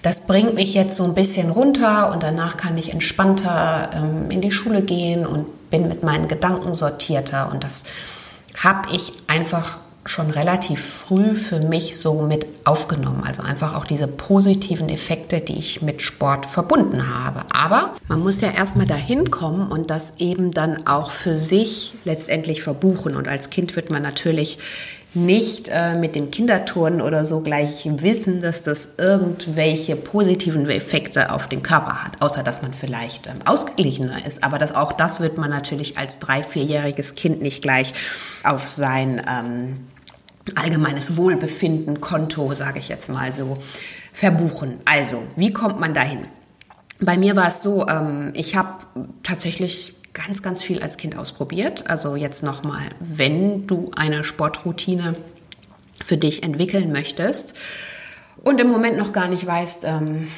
das 0.00 0.26
bringt 0.26 0.54
mich 0.54 0.72
jetzt 0.72 0.96
so 0.96 1.04
ein 1.04 1.14
bisschen 1.14 1.50
runter 1.50 2.12
und 2.12 2.22
danach 2.22 2.56
kann 2.56 2.78
ich 2.78 2.92
entspannter 2.92 3.90
ähm, 3.92 4.30
in 4.30 4.40
die 4.40 4.52
Schule 4.52 4.80
gehen 4.80 5.26
und 5.26 5.68
bin 5.68 5.88
mit 5.88 6.02
meinen 6.02 6.28
Gedanken 6.28 6.72
sortierter. 6.72 7.50
Und 7.52 7.62
das 7.62 7.84
habe 8.62 8.88
ich 8.94 9.12
einfach 9.26 9.78
schon 10.06 10.30
relativ 10.30 10.84
früh 10.84 11.34
für 11.34 11.60
mich 11.60 11.98
so 11.98 12.22
mit 12.22 12.46
aufgenommen. 12.64 13.22
Also 13.26 13.42
einfach 13.42 13.74
auch 13.74 13.86
diese 13.86 14.06
positiven 14.06 14.88
Effekte, 14.88 15.40
die 15.40 15.58
ich 15.58 15.82
mit 15.82 16.02
Sport 16.02 16.46
verbunden 16.46 17.14
habe. 17.14 17.42
Aber 17.52 17.94
man 18.08 18.20
muss 18.20 18.40
ja 18.40 18.50
erstmal 18.50 18.86
dahin 18.86 19.30
kommen 19.30 19.70
und 19.70 19.90
das 19.90 20.14
eben 20.18 20.50
dann 20.50 20.86
auch 20.86 21.10
für 21.10 21.38
sich 21.38 21.94
letztendlich 22.04 22.62
verbuchen. 22.62 23.16
Und 23.16 23.28
als 23.28 23.50
Kind 23.50 23.76
wird 23.76 23.90
man 23.90 24.02
natürlich 24.02 24.58
nicht 25.14 25.68
äh, 25.68 25.94
mit 25.94 26.16
dem 26.16 26.30
Kinderturnen 26.30 27.00
oder 27.00 27.24
so 27.24 27.40
gleich 27.40 27.88
wissen, 27.88 28.40
dass 28.40 28.62
das 28.62 28.88
irgendwelche 28.98 29.94
positiven 29.94 30.68
Effekte 30.68 31.30
auf 31.32 31.48
den 31.48 31.62
Körper 31.62 32.04
hat, 32.04 32.20
außer 32.20 32.42
dass 32.42 32.62
man 32.62 32.72
vielleicht 32.72 33.28
ähm, 33.28 33.38
ausgeglichener 33.44 34.26
ist. 34.26 34.42
Aber 34.42 34.58
das, 34.58 34.74
auch 34.74 34.92
das 34.92 35.20
wird 35.20 35.38
man 35.38 35.50
natürlich 35.50 35.96
als 35.98 36.18
drei-, 36.18 36.42
vierjähriges 36.42 37.14
Kind 37.14 37.42
nicht 37.42 37.62
gleich 37.62 37.94
auf 38.42 38.66
sein 38.66 39.22
ähm, 39.28 39.86
allgemeines 40.54 41.16
Wohlbefinden, 41.16 42.00
Konto, 42.00 42.52
sage 42.54 42.78
ich 42.78 42.88
jetzt 42.88 43.08
mal 43.08 43.32
so, 43.32 43.58
verbuchen. 44.12 44.78
Also, 44.84 45.22
wie 45.36 45.52
kommt 45.52 45.80
man 45.80 45.94
dahin? 45.94 46.26
Bei 47.00 47.16
mir 47.16 47.34
war 47.36 47.48
es 47.48 47.62
so, 47.62 47.86
ähm, 47.88 48.32
ich 48.34 48.54
habe 48.56 48.84
tatsächlich 49.22 49.94
ganz, 50.14 50.42
ganz 50.42 50.62
viel 50.62 50.82
als 50.82 50.96
Kind 50.96 51.18
ausprobiert. 51.18 51.90
Also 51.90 52.16
jetzt 52.16 52.42
nochmal, 52.42 52.84
wenn 53.00 53.66
du 53.66 53.90
eine 53.96 54.24
Sportroutine 54.24 55.16
für 56.02 56.16
dich 56.16 56.42
entwickeln 56.42 56.92
möchtest 56.92 57.54
und 58.42 58.60
im 58.60 58.68
Moment 58.68 58.96
noch 58.96 59.12
gar 59.12 59.28
nicht 59.28 59.44
weißt, 59.44 59.84
ähm, 59.84 60.28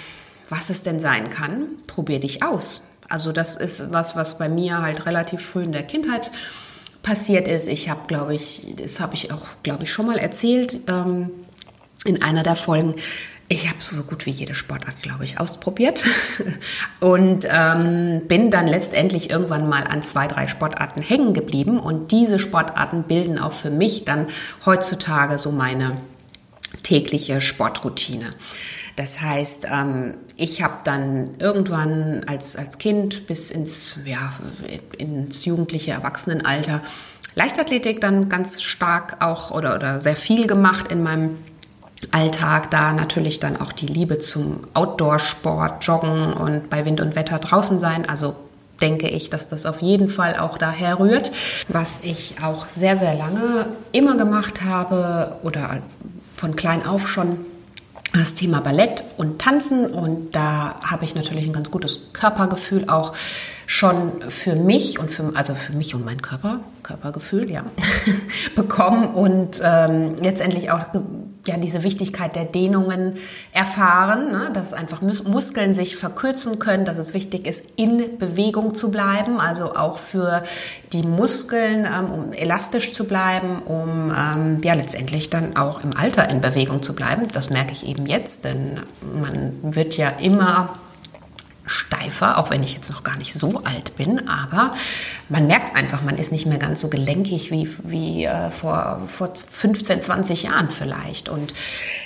was 0.48 0.70
es 0.70 0.82
denn 0.82 0.98
sein 0.98 1.30
kann, 1.30 1.66
probier 1.86 2.20
dich 2.20 2.42
aus. 2.42 2.82
Also 3.08 3.32
das 3.32 3.54
ist 3.54 3.92
was, 3.92 4.16
was 4.16 4.38
bei 4.38 4.48
mir 4.48 4.80
halt 4.80 5.06
relativ 5.06 5.42
früh 5.42 5.62
in 5.62 5.72
der 5.72 5.84
Kindheit 5.84 6.32
passiert 7.06 7.46
ist. 7.46 7.68
Ich 7.68 7.88
habe, 7.88 8.00
glaube 8.08 8.34
ich, 8.34 8.74
das 8.76 8.98
habe 8.98 9.14
ich 9.14 9.32
auch, 9.32 9.46
glaube 9.62 9.84
ich, 9.84 9.92
schon 9.92 10.06
mal 10.06 10.18
erzählt 10.18 10.80
ähm, 10.88 11.30
in 12.04 12.20
einer 12.20 12.42
der 12.42 12.56
Folgen. 12.56 12.96
Ich 13.48 13.68
habe 13.68 13.76
so 13.78 14.02
gut 14.02 14.26
wie 14.26 14.30
jede 14.30 14.56
Sportart, 14.56 15.02
glaube 15.02 15.22
ich, 15.22 15.38
ausprobiert 15.38 16.02
und 17.00 17.46
ähm, 17.48 18.22
bin 18.26 18.50
dann 18.50 18.66
letztendlich 18.66 19.30
irgendwann 19.30 19.68
mal 19.68 19.84
an 19.84 20.02
zwei, 20.02 20.26
drei 20.26 20.48
Sportarten 20.48 21.00
hängen 21.00 21.32
geblieben. 21.32 21.78
Und 21.78 22.10
diese 22.10 22.40
Sportarten 22.40 23.04
bilden 23.04 23.38
auch 23.38 23.52
für 23.52 23.70
mich 23.70 24.04
dann 24.04 24.26
heutzutage 24.66 25.38
so 25.38 25.52
meine 25.52 25.96
tägliche 26.82 27.40
Sportroutine. 27.40 28.34
Das 28.96 29.20
heißt, 29.20 29.68
ähm, 29.70 30.14
ich 30.36 30.62
habe 30.62 30.78
dann 30.84 31.34
irgendwann 31.38 32.24
als, 32.26 32.56
als 32.56 32.78
Kind 32.78 33.26
bis 33.26 33.50
ins, 33.50 33.98
ja, 34.04 34.32
ins 34.96 35.44
jugendliche 35.44 35.92
Erwachsenenalter 35.92 36.82
Leichtathletik 37.36 38.00
dann 38.00 38.30
ganz 38.30 38.62
stark 38.62 39.18
auch 39.20 39.50
oder, 39.50 39.76
oder 39.76 40.00
sehr 40.00 40.16
viel 40.16 40.46
gemacht 40.46 40.90
in 40.90 41.02
meinem 41.02 41.36
Alltag, 42.10 42.70
da 42.70 42.92
natürlich 42.92 43.40
dann 43.40 43.60
auch 43.60 43.72
die 43.72 43.86
Liebe 43.86 44.18
zum 44.18 44.60
Outdoor-Sport, 44.72 45.84
Joggen 45.84 46.32
und 46.32 46.70
bei 46.70 46.86
Wind 46.86 47.00
und 47.02 47.14
Wetter 47.14 47.38
draußen 47.38 47.78
sein, 47.78 48.08
also 48.08 48.34
denke 48.80 49.08
ich, 49.08 49.28
dass 49.28 49.50
das 49.50 49.66
auf 49.66 49.82
jeden 49.82 50.08
Fall 50.08 50.36
auch 50.38 50.56
daher 50.56 50.98
rührt. 50.98 51.30
Was 51.68 51.98
ich 52.02 52.36
auch 52.42 52.66
sehr, 52.66 52.96
sehr 52.96 53.14
lange 53.14 53.66
immer 53.92 54.16
gemacht 54.16 54.62
habe 54.64 55.36
oder 55.42 55.78
von 56.36 56.56
klein 56.56 56.86
auf 56.86 57.08
schon 57.08 57.38
das 58.12 58.34
Thema 58.34 58.60
Ballett 58.60 59.04
und 59.16 59.40
Tanzen 59.40 59.86
und 59.86 60.34
da 60.34 60.80
habe 60.84 61.04
ich 61.04 61.14
natürlich 61.14 61.44
ein 61.44 61.52
ganz 61.52 61.70
gutes 61.70 62.12
Körpergefühl 62.12 62.88
auch 62.88 63.12
schon 63.66 64.20
für 64.28 64.54
mich 64.54 64.98
und 64.98 65.10
für 65.10 65.32
also 65.34 65.54
für 65.54 65.72
mich 65.72 65.94
und 65.94 66.04
meinen 66.04 66.22
Körper 66.22 66.60
Körpergefühl 66.82 67.50
ja 67.50 67.64
bekommen 68.54 69.08
und 69.08 69.60
ähm, 69.62 70.14
letztendlich 70.20 70.70
auch 70.70 70.84
ja 71.48 71.56
diese 71.56 71.82
Wichtigkeit 71.82 72.36
der 72.36 72.44
Dehnungen 72.44 73.16
erfahren, 73.52 74.32
ne? 74.32 74.50
dass 74.52 74.72
einfach 74.72 75.02
Mus 75.02 75.24
Muskeln 75.24 75.74
sich 75.74 75.96
verkürzen 75.96 76.58
können, 76.58 76.84
dass 76.84 76.98
es 76.98 77.14
wichtig 77.14 77.46
ist, 77.46 77.64
in 77.76 78.18
Bewegung 78.18 78.74
zu 78.74 78.90
bleiben, 78.90 79.40
also 79.40 79.74
auch 79.74 79.98
für 79.98 80.42
die 80.92 81.02
Muskeln, 81.02 81.86
ähm, 81.86 82.10
um 82.10 82.32
elastisch 82.32 82.92
zu 82.92 83.04
bleiben, 83.04 83.62
um 83.64 84.12
ähm, 84.16 84.60
ja 84.62 84.74
letztendlich 84.74 85.30
dann 85.30 85.56
auch 85.56 85.82
im 85.82 85.96
Alter 85.96 86.28
in 86.28 86.40
Bewegung 86.40 86.82
zu 86.82 86.94
bleiben. 86.94 87.28
Das 87.32 87.50
merke 87.50 87.72
ich 87.72 87.86
eben 87.86 88.06
jetzt, 88.06 88.44
denn 88.44 88.80
man 89.20 89.52
wird 89.62 89.96
ja 89.96 90.10
immer 90.10 90.78
steifer, 91.66 92.38
auch 92.38 92.50
wenn 92.50 92.62
ich 92.62 92.74
jetzt 92.74 92.90
noch 92.90 93.02
gar 93.02 93.16
nicht 93.18 93.34
so 93.34 93.62
alt 93.64 93.96
bin, 93.96 94.28
aber 94.28 94.74
man 95.28 95.46
merkt 95.46 95.70
es 95.70 95.74
einfach, 95.74 96.02
man 96.02 96.16
ist 96.16 96.32
nicht 96.32 96.46
mehr 96.46 96.58
ganz 96.58 96.80
so 96.80 96.88
gelenkig 96.88 97.50
wie, 97.50 97.68
wie 97.84 98.24
äh, 98.24 98.50
vor, 98.50 99.02
vor 99.06 99.30
15, 99.34 100.02
20 100.02 100.44
Jahren 100.44 100.70
vielleicht. 100.70 101.28
Und 101.28 101.52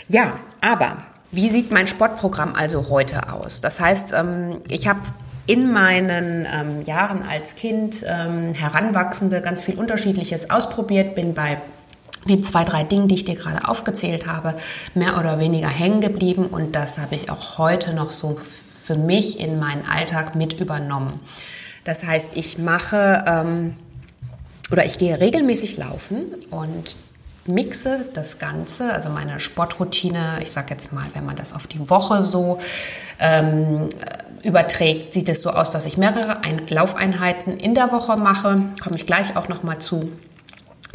ja, 0.08 0.32
aber 0.60 0.98
wie 1.30 1.50
sieht 1.50 1.70
mein 1.70 1.86
Sportprogramm 1.86 2.54
also 2.54 2.88
heute 2.88 3.32
aus? 3.32 3.60
Das 3.60 3.78
heißt, 3.78 4.12
ähm, 4.14 4.62
ich 4.68 4.88
habe 4.88 5.00
in 5.46 5.72
meinen 5.72 6.46
ähm, 6.52 6.82
Jahren 6.82 7.22
als 7.22 7.56
Kind 7.56 8.04
ähm, 8.06 8.54
Heranwachsende 8.54 9.40
ganz 9.40 9.62
viel 9.62 9.78
Unterschiedliches 9.78 10.50
ausprobiert, 10.50 11.14
bin 11.14 11.34
bei 11.34 11.58
den 12.28 12.42
zwei, 12.42 12.64
drei 12.64 12.84
Dingen, 12.84 13.08
die 13.08 13.14
ich 13.14 13.24
dir 13.24 13.34
gerade 13.34 13.66
aufgezählt 13.66 14.26
habe, 14.26 14.54
mehr 14.94 15.18
oder 15.18 15.38
weniger 15.38 15.68
hängen 15.68 16.00
geblieben 16.00 16.46
und 16.46 16.76
das 16.76 16.98
habe 16.98 17.14
ich 17.14 17.30
auch 17.30 17.58
heute 17.58 17.94
noch 17.94 18.10
so 18.10 18.38
für 18.90 18.98
mich 18.98 19.38
in 19.38 19.60
meinen 19.60 19.86
Alltag 19.86 20.34
mit 20.34 20.54
übernommen. 20.54 21.20
Das 21.84 22.02
heißt, 22.02 22.30
ich 22.34 22.58
mache 22.58 23.24
ähm, 23.24 23.76
oder 24.72 24.84
ich 24.84 24.98
gehe 24.98 25.20
regelmäßig 25.20 25.76
laufen 25.76 26.24
und 26.50 26.96
mixe 27.46 28.04
das 28.14 28.40
Ganze, 28.40 28.92
also 28.92 29.08
meine 29.08 29.38
Sportroutine, 29.38 30.40
ich 30.42 30.50
sage 30.50 30.70
jetzt 30.70 30.92
mal, 30.92 31.06
wenn 31.14 31.24
man 31.24 31.36
das 31.36 31.54
auf 31.54 31.68
die 31.68 31.88
Woche 31.88 32.24
so 32.24 32.58
ähm, 33.20 33.88
überträgt, 34.42 35.12
sieht 35.12 35.28
es 35.28 35.40
so 35.42 35.50
aus, 35.50 35.70
dass 35.70 35.86
ich 35.86 35.96
mehrere 35.96 36.42
Ein 36.42 36.66
Laufeinheiten 36.68 37.58
in 37.58 37.76
der 37.76 37.92
Woche 37.92 38.16
mache. 38.16 38.56
Komme 38.82 38.96
ich 38.96 39.06
gleich 39.06 39.36
auch 39.36 39.46
noch 39.46 39.62
mal 39.62 39.78
zu 39.78 40.10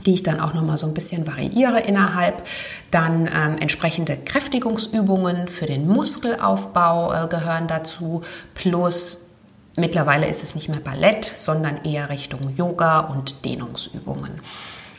die 0.05 0.15
ich 0.15 0.23
dann 0.23 0.39
auch 0.39 0.53
noch 0.53 0.63
mal 0.63 0.77
so 0.77 0.87
ein 0.87 0.93
bisschen 0.93 1.27
variiere 1.27 1.79
innerhalb. 1.79 2.43
Dann 2.91 3.27
ähm, 3.27 3.57
entsprechende 3.59 4.17
Kräftigungsübungen 4.17 5.47
für 5.47 5.65
den 5.65 5.87
Muskelaufbau 5.87 7.13
äh, 7.13 7.27
gehören 7.27 7.67
dazu, 7.67 8.21
plus 8.53 9.25
mittlerweile 9.75 10.27
ist 10.27 10.43
es 10.43 10.55
nicht 10.55 10.69
mehr 10.69 10.79
Ballett, 10.79 11.25
sondern 11.25 11.83
eher 11.83 12.09
Richtung 12.09 12.53
Yoga 12.55 12.99
und 12.99 13.45
Dehnungsübungen. 13.45 14.39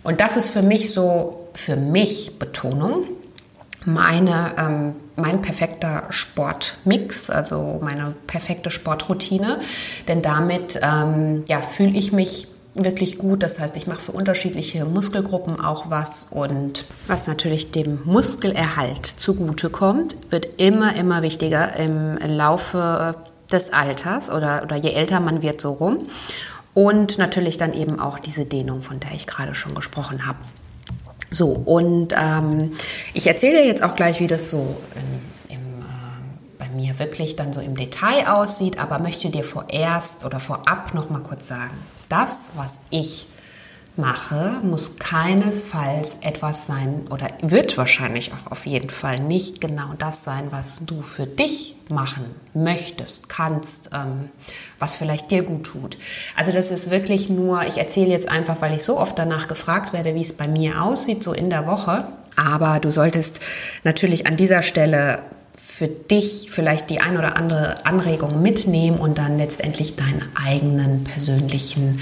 Und 0.03 0.21
das 0.21 0.37
ist 0.37 0.51
für 0.51 0.63
mich 0.63 0.93
so, 0.93 1.49
für 1.55 1.77
mich 1.77 2.39
Betonung, 2.39 3.05
meine, 3.85 4.55
ähm, 4.59 4.95
mein 5.17 5.43
perfekter 5.43 6.05
Sportmix, 6.11 7.31
also 7.31 7.81
meine 7.83 8.15
perfekte 8.27 8.71
Sportroutine. 8.71 9.61
Denn 10.07 10.23
damit 10.23 10.79
ähm, 10.83 11.45
ja, 11.49 11.63
fühle 11.63 11.97
ich 11.97 12.13
mich 12.13 12.49
wirklich 12.85 13.19
gut. 13.19 13.43
Das 13.43 13.59
heißt, 13.59 13.77
ich 13.77 13.87
mache 13.87 14.01
für 14.01 14.13
unterschiedliche 14.13 14.85
Muskelgruppen 14.85 15.61
auch 15.61 15.91
was 15.91 16.25
und 16.25 16.85
was 17.07 17.27
natürlich 17.27 17.71
dem 17.71 18.01
Muskelerhalt 18.05 19.07
zugutekommt, 19.07 20.17
wird 20.31 20.61
immer, 20.61 20.97
immer 20.97 21.23
wichtiger 21.23 21.77
im 21.77 22.19
Laufe 22.19 23.17
des 23.51 23.73
Alters 23.73 24.31
oder, 24.31 24.63
oder 24.65 24.77
je 24.77 24.91
älter 24.91 25.21
man 25.21 25.43
wird, 25.43 25.61
so 25.61 25.73
rum. 25.73 26.09
Und 26.75 27.17
natürlich 27.17 27.57
dann 27.57 27.73
eben 27.73 27.99
auch 28.01 28.19
diese 28.19 28.45
Dehnung, 28.45 28.83
von 28.83 29.01
der 29.01 29.13
ich 29.13 29.27
gerade 29.27 29.55
schon 29.55 29.75
gesprochen 29.75 30.27
habe. 30.27 30.39
So, 31.31 31.49
und 31.49 32.15
ähm, 32.17 32.73
ich 33.15 33.27
erzähle 33.27 33.65
jetzt 33.65 33.83
auch 33.83 33.97
gleich, 33.97 34.21
wie 34.21 34.27
das 34.27 34.51
so 34.51 34.77
im, 35.49 35.57
im, 35.57 35.81
äh, 35.81 36.59
bei 36.59 36.69
mir 36.69 36.99
wirklich 36.99 37.35
dann 37.35 37.53
so 37.53 37.61
im 37.61 37.77
Detail 37.77 38.29
aussieht, 38.29 38.79
aber 38.79 39.01
möchte 39.01 39.31
dir 39.31 39.43
vorerst 39.43 40.25
oder 40.25 40.39
vorab 40.39 40.95
noch 40.95 41.11
mal 41.11 41.23
kurz 41.23 41.49
sagen, 41.49 41.77
das, 42.09 42.53
was 42.57 42.81
ich 42.91 43.27
mache, 43.97 44.59
muss 44.63 44.99
keinesfalls 44.99 46.19
etwas 46.21 46.67
sein 46.67 47.07
oder 47.11 47.29
wird 47.43 47.79
wahrscheinlich 47.79 48.33
auch 48.33 48.51
auf 48.53 48.67
jeden 48.67 48.91
Fall 48.91 49.21
nicht 49.21 49.61
genau 49.61 49.95
das 49.99 50.23
sein, 50.23 50.49
was 50.51 50.85
du 50.85 51.01
für 51.01 51.27
dich 51.27 51.77
machen 51.89 52.25
möchtest, 52.53 53.29
kannst, 53.29 53.91
ähm, 53.95 54.31
was 54.79 54.97
vielleicht 54.97 55.31
dir 55.31 55.43
gut 55.43 55.65
tut. 55.65 55.97
Also 56.37 56.53
das 56.53 56.71
ist 56.71 56.91
wirklich 56.91 57.31
nur, 57.31 57.63
ich 57.67 57.79
erzähle 57.79 58.11
jetzt 58.11 58.29
einfach, 58.29 58.61
weil 58.61 58.75
ich 58.75 58.83
so 58.83 58.99
oft 58.99 59.19
danach 59.19 59.49
gefragt 59.49 59.93
werde, 59.93 60.15
wie 60.15 60.23
es 60.23 60.35
bei 60.35 60.49
mir 60.49 60.83
aussieht, 60.83 61.23
so 61.23 61.33
in 61.33 61.49
der 61.49 61.67
Woche. 61.67 62.09
Aber 62.37 62.81
du 62.81 62.93
solltest 62.93 63.41
natürlich 63.83 64.27
an 64.27 64.37
dieser 64.37 64.61
Stelle 64.61 65.23
für 65.57 65.89
dich 65.89 66.49
vielleicht 66.51 66.91
die 66.91 67.01
ein 67.01 67.17
oder 67.17 67.37
andere 67.37 67.87
Anregung 67.87 68.43
mitnehmen 68.43 68.99
und 68.99 69.19
dann 69.19 69.39
letztendlich 69.39 69.97
deinen 69.97 70.23
eigenen 70.35 71.05
persönlichen 71.05 72.01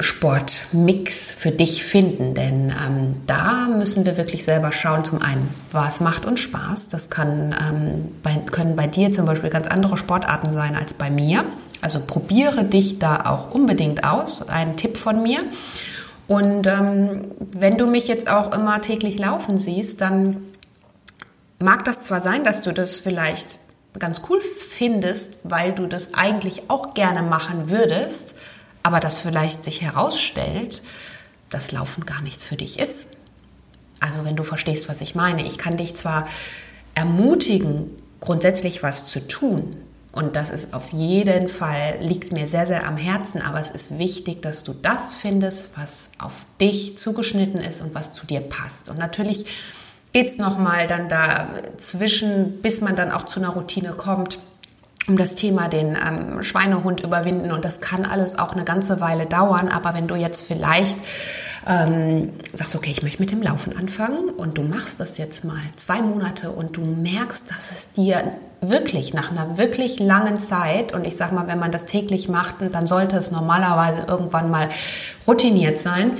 Sportmix 0.00 1.32
für 1.32 1.50
dich 1.50 1.84
finden. 1.84 2.34
Denn 2.34 2.70
ähm, 2.70 3.22
da 3.26 3.68
müssen 3.68 4.04
wir 4.04 4.16
wirklich 4.16 4.44
selber 4.44 4.72
schauen. 4.72 5.04
Zum 5.04 5.22
einen, 5.22 5.48
was 5.72 6.00
macht 6.00 6.24
uns 6.24 6.40
Spaß? 6.40 6.88
Das 6.88 7.10
kann, 7.10 7.54
ähm, 7.60 8.12
bei, 8.22 8.34
können 8.50 8.76
bei 8.76 8.86
dir 8.86 9.12
zum 9.12 9.26
Beispiel 9.26 9.50
ganz 9.50 9.66
andere 9.66 9.96
Sportarten 9.96 10.52
sein 10.52 10.76
als 10.76 10.94
bei 10.94 11.10
mir. 11.10 11.44
Also 11.82 12.00
probiere 12.00 12.64
dich 12.64 12.98
da 12.98 13.26
auch 13.26 13.54
unbedingt 13.54 14.04
aus. 14.04 14.48
Ein 14.48 14.76
Tipp 14.76 14.96
von 14.96 15.22
mir. 15.22 15.40
Und 16.26 16.66
ähm, 16.66 17.26
wenn 17.52 17.78
du 17.78 17.86
mich 17.86 18.08
jetzt 18.08 18.28
auch 18.28 18.52
immer 18.56 18.80
täglich 18.80 19.18
laufen 19.18 19.58
siehst, 19.58 20.00
dann 20.00 20.42
mag 21.58 21.84
das 21.84 22.02
zwar 22.02 22.20
sein, 22.20 22.44
dass 22.44 22.62
du 22.62 22.72
das 22.72 22.96
vielleicht 22.96 23.58
ganz 23.98 24.22
cool 24.28 24.40
findest, 24.40 25.40
weil 25.44 25.72
du 25.72 25.86
das 25.86 26.14
eigentlich 26.14 26.68
auch 26.68 26.94
gerne 26.94 27.22
machen 27.22 27.70
würdest, 27.70 28.34
aber 28.82 29.00
dass 29.00 29.18
vielleicht 29.18 29.64
sich 29.64 29.82
herausstellt, 29.82 30.82
dass 31.48 31.72
Laufen 31.72 32.04
gar 32.04 32.20
nichts 32.22 32.46
für 32.46 32.56
dich 32.56 32.78
ist. 32.78 33.10
Also 34.00 34.24
wenn 34.24 34.36
du 34.36 34.42
verstehst, 34.42 34.88
was 34.88 35.00
ich 35.00 35.14
meine. 35.14 35.46
Ich 35.46 35.58
kann 35.58 35.76
dich 35.76 35.94
zwar 35.94 36.28
ermutigen, 36.94 37.90
grundsätzlich 38.20 38.82
was 38.82 39.06
zu 39.06 39.26
tun. 39.26 39.76
Und 40.12 40.34
das 40.34 40.50
ist 40.50 40.72
auf 40.72 40.92
jeden 40.92 41.48
Fall, 41.48 41.98
liegt 42.00 42.32
mir 42.32 42.46
sehr, 42.46 42.66
sehr 42.66 42.86
am 42.86 42.96
Herzen. 42.96 43.42
Aber 43.42 43.60
es 43.60 43.70
ist 43.70 43.98
wichtig, 43.98 44.40
dass 44.42 44.64
du 44.64 44.72
das 44.72 45.14
findest, 45.14 45.70
was 45.76 46.10
auf 46.18 46.46
dich 46.60 46.96
zugeschnitten 46.96 47.60
ist 47.60 47.82
und 47.82 47.94
was 47.94 48.12
zu 48.12 48.26
dir 48.26 48.40
passt. 48.40 48.88
Und 48.88 48.98
natürlich 48.98 49.44
geht 50.16 50.30
es 50.30 50.38
nochmal 50.38 50.86
dann 50.86 51.10
dazwischen, 51.10 52.62
bis 52.62 52.80
man 52.80 52.96
dann 52.96 53.12
auch 53.12 53.24
zu 53.24 53.38
einer 53.38 53.50
Routine 53.50 53.90
kommt 53.90 54.38
um 55.08 55.16
das 55.16 55.34
Thema 55.34 55.68
den 55.68 55.94
ähm, 55.94 56.42
Schweinehund 56.42 57.04
überwinden. 57.04 57.52
Und 57.52 57.64
das 57.64 57.80
kann 57.80 58.04
alles 58.04 58.38
auch 58.38 58.54
eine 58.54 58.64
ganze 58.64 59.00
Weile 59.00 59.26
dauern. 59.26 59.68
Aber 59.68 59.94
wenn 59.94 60.08
du 60.08 60.16
jetzt 60.16 60.44
vielleicht 60.44 60.98
ähm, 61.64 62.32
sagst, 62.54 62.74
okay, 62.74 62.90
ich 62.90 63.02
möchte 63.02 63.20
mit 63.20 63.30
dem 63.30 63.40
Laufen 63.40 63.76
anfangen 63.76 64.30
und 64.30 64.58
du 64.58 64.62
machst 64.62 64.98
das 64.98 65.18
jetzt 65.18 65.44
mal 65.44 65.60
zwei 65.76 66.00
Monate 66.00 66.50
und 66.50 66.76
du 66.76 66.80
merkst, 66.80 67.48
dass 67.50 67.70
es 67.70 67.92
dir 67.92 68.32
wirklich 68.60 69.14
nach 69.14 69.30
einer 69.30 69.58
wirklich 69.58 70.00
langen 70.00 70.40
Zeit, 70.40 70.92
und 70.92 71.04
ich 71.04 71.16
sag 71.16 71.30
mal, 71.30 71.46
wenn 71.46 71.60
man 71.60 71.70
das 71.70 71.86
täglich 71.86 72.28
macht, 72.28 72.56
dann 72.72 72.86
sollte 72.86 73.16
es 73.16 73.30
normalerweise 73.30 74.06
irgendwann 74.08 74.50
mal 74.50 74.70
routiniert 75.26 75.78
sein. 75.78 76.12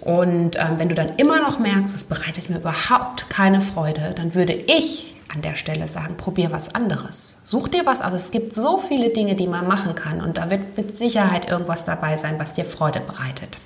Und 0.00 0.56
ähm, 0.56 0.78
wenn 0.78 0.88
du 0.88 0.94
dann 0.94 1.10
immer 1.16 1.40
noch 1.40 1.58
merkst, 1.58 1.94
es 1.94 2.04
bereitet 2.04 2.50
mir 2.50 2.56
überhaupt 2.56 3.30
keine 3.30 3.60
Freude, 3.60 4.14
dann 4.16 4.34
würde 4.34 4.54
ich 4.54 5.14
an 5.34 5.42
der 5.42 5.54
Stelle 5.54 5.88
sagen, 5.88 6.16
probier 6.16 6.50
was 6.50 6.74
anderes. 6.74 7.38
Such 7.44 7.68
dir 7.68 7.86
was 7.86 8.02
aus. 8.02 8.12
Es 8.12 8.30
gibt 8.30 8.54
so 8.54 8.76
viele 8.78 9.10
Dinge, 9.10 9.34
die 9.34 9.46
man 9.46 9.66
machen 9.66 9.94
kann 9.94 10.20
und 10.20 10.36
da 10.36 10.50
wird 10.50 10.76
mit 10.76 10.96
Sicherheit 10.96 11.48
irgendwas 11.48 11.84
dabei 11.84 12.16
sein, 12.16 12.38
was 12.38 12.52
dir 12.52 12.64
Freude 12.64 13.00
bereitet. 13.00 13.58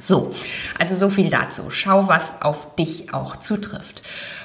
So, 0.00 0.34
also 0.78 0.94
so 0.94 1.08
viel 1.08 1.30
dazu. 1.30 1.70
Schau, 1.70 2.08
was 2.08 2.42
auf 2.42 2.74
dich 2.76 3.14
auch 3.14 3.36
zutrifft 3.36 4.02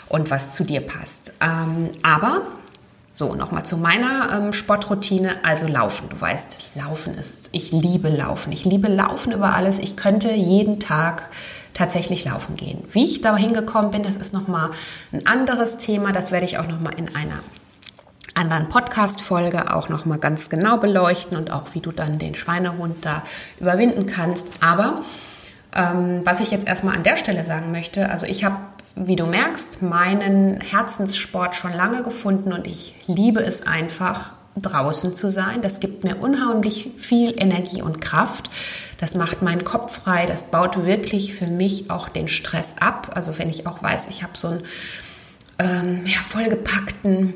und 0.08 0.32
was 0.32 0.56
zu 0.56 0.64
dir 0.64 0.82
passt. 0.82 1.34
Ähm, 1.42 1.90
aber 2.02 2.42
so, 3.12 3.36
nochmal 3.36 3.66
zu 3.66 3.78
meiner 3.78 4.30
ähm, 4.34 4.54
Sportroutine, 4.54 5.44
also 5.44 5.68
Laufen. 5.68 6.10
Du 6.10 6.20
weißt, 6.20 6.76
Laufen 6.76 7.16
ist, 7.16 7.50
ich 7.52 7.72
liebe 7.72 8.10
Laufen. 8.10 8.52
Ich 8.52 8.66
liebe 8.66 8.88
Laufen 8.88 9.34
über 9.34 9.56
alles. 9.56 9.80
Ich 9.80 9.98
könnte 9.98 10.32
jeden 10.32 10.80
Tag 10.80 11.30
tatsächlich 11.74 12.26
laufen 12.26 12.56
gehen. 12.56 12.84
Wie 12.92 13.06
ich 13.06 13.22
da 13.22 13.36
hingekommen 13.38 13.92
bin, 13.92 14.04
das 14.04 14.18
ist 14.18 14.34
nochmal 14.34 14.72
ein 15.12 15.26
anderes 15.26 15.78
Thema. 15.78 16.12
Das 16.12 16.32
werde 16.32 16.46
ich 16.46 16.58
auch 16.58 16.68
nochmal 16.68 16.94
in 16.98 17.16
einer 17.16 17.40
anderen 18.36 18.70
Podcast-Folge 18.70 19.74
auch 19.74 19.90
nochmal 19.90 20.18
ganz 20.20 20.50
genau 20.50 20.78
beleuchten 20.78 21.38
und 21.38 21.52
auch 21.52 21.74
wie 21.74 21.82
du 21.82 21.92
dann 21.92 22.20
den 22.20 22.36
Schweinehund 22.36 23.06
da 23.06 23.24
überwinden 23.60 24.06
kannst. 24.06 24.48
Aber 24.62 25.04
ähm, 25.76 26.22
was 26.24 26.40
ich 26.40 26.52
jetzt 26.52 26.68
erstmal 26.68 26.96
an 26.96 27.04
der 27.04 27.18
Stelle 27.18 27.46
sagen 27.46 27.72
möchte, 27.72 28.10
also 28.10 28.26
ich 28.26 28.44
habe, 28.44 28.58
wie 28.96 29.16
du 29.16 29.26
merkst, 29.26 29.82
meinen 29.82 30.60
Herzenssport 30.62 31.56
schon 31.56 31.72
lange 31.72 32.04
gefunden 32.04 32.54
und 32.54 32.68
ich 32.68 32.96
liebe 33.08 33.42
es 33.42 33.66
einfach, 33.66 34.34
draußen 34.62 35.16
zu 35.16 35.32
sein. 35.32 35.62
Das 35.62 35.80
gibt 35.80 36.04
mir 36.04 36.18
unheimlich 36.18 36.92
viel 36.98 37.34
Energie 37.40 37.82
und 37.82 38.02
Kraft. 38.02 38.50
Das 39.00 39.16
macht 39.16 39.42
meinen 39.42 39.64
Kopf 39.64 40.04
frei. 40.04 40.26
Das 40.26 40.52
baut 40.52 40.86
wirklich 40.86 41.34
für 41.34 41.48
mich 41.48 41.90
auch 41.90 42.10
den 42.10 42.28
Stress 42.28 42.76
ab. 42.80 43.12
Also 43.16 43.38
wenn 43.40 43.50
ich 43.50 43.68
auch 43.68 43.82
weiß, 43.82 44.08
ich 44.10 44.24
habe 44.24 44.34
so 44.36 44.50
einen 44.50 44.64
ähm, 45.60 46.06
ja, 46.06 46.20
vollgepackten 46.20 47.34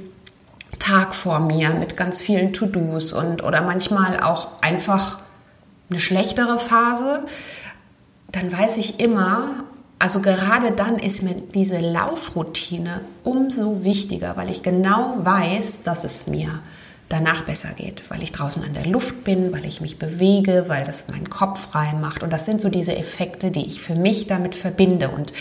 Tag 0.80 1.16
vor 1.16 1.40
mir 1.40 1.70
mit 1.74 1.96
ganz 1.96 2.20
vielen 2.20 2.52
To-Dos 2.52 3.14
und 3.14 3.44
oder 3.44 3.62
manchmal 3.62 4.20
auch 4.20 4.62
einfach 4.62 5.20
eine 5.90 6.00
schlechtere 6.00 6.58
Phase, 6.60 7.24
dann 8.34 8.52
weiß 8.52 8.78
ich 8.78 9.00
immer, 9.00 9.64
also 10.00 10.20
gerade 10.20 10.72
dann 10.72 11.00
ist 11.00 11.24
mir 11.24 11.36
diese 11.36 11.78
Laufroutine 11.80 13.02
umso 13.24 13.86
wichtiger, 13.86 14.36
weil 14.36 14.50
ich 14.50 14.64
genau 14.64 15.14
weiß, 15.18 15.84
dass 15.84 16.04
es 16.04 16.28
mir 16.28 16.60
danach 17.10 17.44
besser 17.44 17.70
geht, 17.70 18.10
weil 18.10 18.24
ich 18.24 18.32
draußen 18.32 18.64
an 18.64 18.74
der 18.74 18.88
Luft 18.88 19.24
bin, 19.24 19.54
weil 19.54 19.66
ich 19.66 19.82
mich 19.82 20.00
bewege, 20.00 20.66
weil 20.68 20.84
das 20.84 21.08
meinen 21.10 21.30
Kopf 21.30 21.70
frei 21.72 21.94
macht. 21.94 22.24
Und 22.24 22.34
das 22.34 22.46
sind 22.46 22.60
so 22.60 22.70
diese 22.70 22.98
Effekte, 22.98 23.52
die 23.52 23.66
ich 23.66 23.82
für 23.82 23.96
mich 23.96 24.26
damit 24.26 24.56
verbinde. 24.56 25.10
Und 25.10 25.32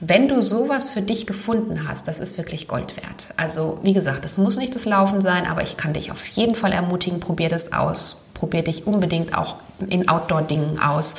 wenn 0.00 0.26
du 0.26 0.40
sowas 0.40 0.90
für 0.90 1.02
dich 1.02 1.26
gefunden 1.26 1.86
hast, 1.86 2.08
das 2.08 2.18
ist 2.18 2.38
wirklich 2.38 2.66
Gold 2.66 2.96
wert. 2.96 3.28
Also 3.36 3.78
wie 3.82 3.92
gesagt, 3.92 4.24
das 4.24 4.38
muss 4.38 4.56
nicht 4.56 4.74
das 4.74 4.86
Laufen 4.86 5.20
sein, 5.20 5.46
aber 5.46 5.62
ich 5.62 5.76
kann 5.76 5.92
dich 5.92 6.10
auf 6.10 6.26
jeden 6.28 6.54
Fall 6.54 6.72
ermutigen, 6.72 7.20
probier 7.20 7.50
das 7.50 7.74
aus. 7.74 8.16
Probier 8.32 8.62
dich 8.62 8.86
unbedingt 8.86 9.36
auch 9.36 9.56
in 9.88 10.08
Outdoor-Dingen 10.08 10.78
aus. 10.78 11.16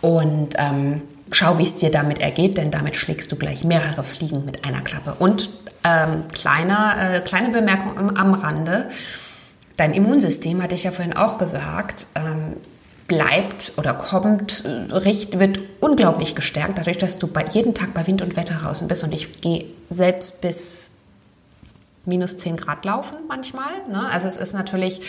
Und 0.00 0.54
ähm, 0.56 1.02
schau, 1.32 1.58
wie 1.58 1.62
es 1.62 1.76
dir 1.76 1.90
damit 1.90 2.20
ergeht, 2.20 2.58
denn 2.58 2.70
damit 2.70 2.96
schlägst 2.96 3.32
du 3.32 3.36
gleich 3.36 3.64
mehrere 3.64 4.02
Fliegen 4.02 4.44
mit 4.44 4.64
einer 4.64 4.80
Klappe. 4.80 5.14
Und 5.18 5.50
ähm, 5.84 6.28
kleiner, 6.32 6.96
äh, 7.00 7.20
kleine 7.20 7.50
Bemerkung 7.50 7.96
am, 7.96 8.10
am, 8.10 8.34
Rande. 8.34 8.88
Dein 9.76 9.94
Immunsystem, 9.94 10.62
hatte 10.62 10.74
ich 10.74 10.84
ja 10.84 10.90
vorhin 10.90 11.16
auch 11.16 11.38
gesagt, 11.38 12.06
ähm, 12.14 12.56
bleibt 13.06 13.72
oder 13.76 13.94
kommt, 13.94 14.64
äh, 14.64 14.92
richt, 14.92 15.38
wird 15.38 15.60
unglaublich 15.80 16.34
gestärkt, 16.34 16.78
dadurch, 16.78 16.98
dass 16.98 17.18
du 17.18 17.26
bei, 17.26 17.44
jeden 17.44 17.74
Tag 17.74 17.94
bei 17.94 18.06
Wind 18.06 18.22
und 18.22 18.36
Wetter 18.36 18.54
draußen 18.54 18.88
bist. 18.88 19.04
Und 19.04 19.14
ich 19.14 19.32
gehe 19.40 19.64
selbst 19.88 20.40
bis 20.40 20.92
minus 22.04 22.38
10 22.38 22.56
Grad 22.56 22.84
laufen 22.84 23.18
manchmal. 23.28 23.70
Ne? 23.88 24.08
Also 24.10 24.28
es 24.28 24.36
ist 24.36 24.54
natürlich 24.54 25.00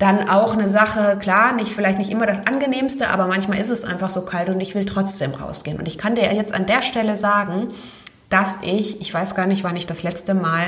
dann 0.00 0.30
auch 0.30 0.54
eine 0.54 0.66
Sache, 0.66 1.18
klar, 1.20 1.52
nicht 1.52 1.72
vielleicht 1.72 1.98
nicht 1.98 2.10
immer 2.10 2.24
das 2.24 2.46
angenehmste, 2.46 3.10
aber 3.10 3.26
manchmal 3.26 3.58
ist 3.58 3.68
es 3.68 3.84
einfach 3.84 4.08
so 4.08 4.22
kalt 4.22 4.48
und 4.48 4.58
ich 4.58 4.74
will 4.74 4.86
trotzdem 4.86 5.34
rausgehen. 5.34 5.78
Und 5.78 5.86
ich 5.86 5.98
kann 5.98 6.14
dir 6.14 6.32
jetzt 6.34 6.54
an 6.54 6.64
der 6.64 6.80
Stelle 6.80 7.18
sagen, 7.18 7.68
dass 8.30 8.58
ich, 8.62 9.02
ich 9.02 9.12
weiß 9.12 9.34
gar 9.34 9.46
nicht, 9.46 9.62
wann 9.62 9.76
ich 9.76 9.86
das 9.86 10.02
letzte 10.02 10.32
Mal 10.32 10.64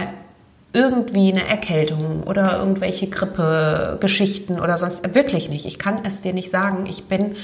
irgendwie 0.75 1.33
eine 1.33 1.49
Erkältung 1.49 2.25
oder 2.25 2.59
irgendwelche 2.59 3.09
Grippe-Geschichten 3.09 4.61
oder 4.61 4.77
sonst, 4.77 5.15
wirklich 5.15 5.49
nicht. 5.49 5.65
Ich 5.65 5.79
kann 5.79 6.01
es 6.05 6.21
dir 6.21 6.35
nicht 6.35 6.51
sagen. 6.51 6.85
Ich 6.87 7.05
bin, 7.05 7.35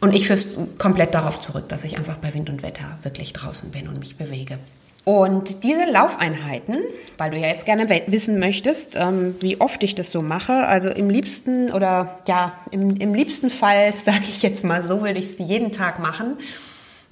und 0.00 0.16
ich 0.16 0.26
führe 0.26 0.40
es 0.40 0.58
komplett 0.76 1.14
darauf 1.14 1.38
zurück, 1.38 1.68
dass 1.68 1.84
ich 1.84 1.98
einfach 1.98 2.16
bei 2.16 2.34
Wind 2.34 2.50
und 2.50 2.64
Wetter 2.64 2.98
wirklich 3.02 3.32
draußen 3.32 3.70
bin 3.70 3.86
und 3.86 4.00
mich 4.00 4.16
bewege. 4.16 4.58
Und 5.04 5.64
diese 5.64 5.84
Laufeinheiten, 5.90 6.78
weil 7.18 7.30
du 7.30 7.36
ja 7.36 7.48
jetzt 7.48 7.66
gerne 7.66 7.88
wissen 8.06 8.38
möchtest, 8.38 8.94
ähm, 8.94 9.34
wie 9.40 9.60
oft 9.60 9.82
ich 9.82 9.96
das 9.96 10.12
so 10.12 10.22
mache, 10.22 10.52
also 10.52 10.90
im 10.90 11.10
liebsten 11.10 11.72
oder 11.72 12.18
ja, 12.28 12.52
im, 12.70 12.96
im 12.96 13.12
liebsten 13.12 13.50
Fall, 13.50 13.94
sage 14.04 14.24
ich 14.28 14.42
jetzt 14.42 14.62
mal 14.62 14.84
so, 14.84 15.02
würde 15.02 15.18
ich 15.18 15.26
es 15.26 15.38
jeden 15.38 15.72
Tag 15.72 15.98
machen. 15.98 16.36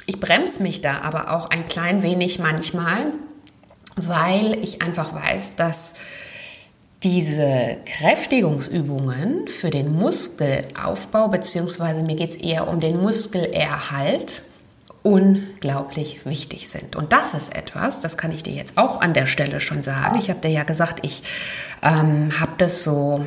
Ich 0.07 0.21
bremse 0.21 0.63
mich 0.63 0.83
da 0.83 1.01
aber 1.01 1.33
auch 1.33 1.51
ein 1.51 1.67
klein 1.67 2.03
wenig 2.03 2.39
manchmal, 2.39 3.13
weil 3.97 4.59
ich 4.63 4.83
einfach 4.83 5.13
weiß, 5.13 5.57
dass 5.57 5.95
diese 7.03 7.79
Kräftigungsübungen 7.87 9.49
für 9.49 9.71
den 9.71 9.93
Muskelaufbau, 9.93 11.29
beziehungsweise 11.29 12.03
mir 12.03 12.15
geht 12.15 12.31
es 12.31 12.37
eher 12.37 12.69
um 12.69 12.79
den 12.79 13.01
Muskelerhalt, 13.01 14.43
unglaublich 15.03 16.27
wichtig 16.27 16.69
sind. 16.69 16.95
Und 16.95 17.13
das 17.13 17.35
ist 17.35 17.55
etwas, 17.55 18.01
das 18.01 18.19
kann 18.19 18.33
ich 18.33 18.43
dir 18.43 18.53
jetzt 18.53 18.77
auch 18.77 19.01
an 19.01 19.15
der 19.15 19.27
Stelle 19.27 19.61
schon 19.61 19.83
sagen. 19.83 20.19
Ich 20.19 20.29
habe 20.29 20.41
dir 20.41 20.51
ja 20.51 20.65
gesagt, 20.65 21.05
ich 21.07 21.23
ähm, 21.83 22.39
habe 22.39 22.53
das 22.59 22.85
so 22.85 23.25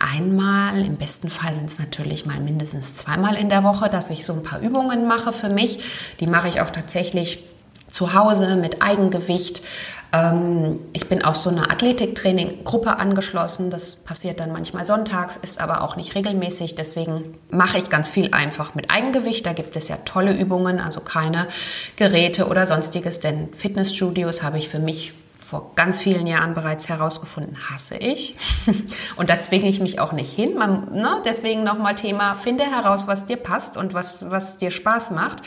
einmal, 0.00 0.84
im 0.84 0.96
besten 0.96 1.30
Fall 1.30 1.54
sind 1.54 1.70
es 1.70 1.78
natürlich 1.78 2.26
mal 2.26 2.40
mindestens 2.40 2.94
zweimal 2.94 3.36
in 3.36 3.48
der 3.48 3.64
Woche, 3.64 3.88
dass 3.88 4.10
ich 4.10 4.24
so 4.24 4.32
ein 4.32 4.42
paar 4.42 4.60
Übungen 4.60 5.06
mache 5.06 5.32
für 5.32 5.48
mich. 5.48 5.80
Die 6.20 6.26
mache 6.26 6.48
ich 6.48 6.60
auch 6.60 6.70
tatsächlich 6.70 7.44
zu 7.88 8.14
Hause 8.14 8.56
mit 8.56 8.82
Eigengewicht. 8.82 9.62
Ähm, 10.12 10.78
ich 10.92 11.08
bin 11.08 11.24
auch 11.24 11.34
so 11.34 11.50
eine 11.50 11.70
Athletiktraining-Gruppe 11.70 12.98
angeschlossen. 12.98 13.70
Das 13.70 13.96
passiert 13.96 14.40
dann 14.40 14.52
manchmal 14.52 14.86
sonntags, 14.86 15.36
ist 15.36 15.60
aber 15.60 15.82
auch 15.82 15.96
nicht 15.96 16.14
regelmäßig. 16.14 16.74
Deswegen 16.74 17.34
mache 17.50 17.78
ich 17.78 17.90
ganz 17.90 18.10
viel 18.10 18.30
einfach 18.32 18.74
mit 18.74 18.90
Eigengewicht. 18.90 19.44
Da 19.44 19.52
gibt 19.52 19.76
es 19.76 19.88
ja 19.88 19.96
tolle 20.04 20.32
Übungen, 20.32 20.80
also 20.80 21.00
keine 21.00 21.48
Geräte 21.96 22.46
oder 22.48 22.66
sonstiges. 22.66 23.20
Denn 23.20 23.48
Fitnessstudios 23.52 24.42
habe 24.42 24.58
ich 24.58 24.68
für 24.68 24.80
mich 24.80 25.12
vor 25.48 25.72
ganz 25.76 25.98
vielen 26.00 26.26
Jahren 26.26 26.52
bereits 26.52 26.88
herausgefunden, 26.88 27.56
hasse 27.70 27.96
ich. 27.96 28.36
Und 29.16 29.30
da 29.30 29.40
zwinge 29.40 29.68
ich 29.68 29.80
mich 29.80 29.98
auch 29.98 30.12
nicht 30.12 30.32
hin. 30.32 30.54
Man, 30.56 30.92
ne? 30.92 31.22
Deswegen 31.24 31.64
nochmal 31.64 31.94
Thema, 31.94 32.34
finde 32.34 32.64
heraus, 32.64 33.06
was 33.06 33.24
dir 33.24 33.36
passt 33.36 33.76
und 33.76 33.94
was, 33.94 34.30
was 34.30 34.58
dir 34.58 34.70
Spaß 34.70 35.10
macht. 35.12 35.42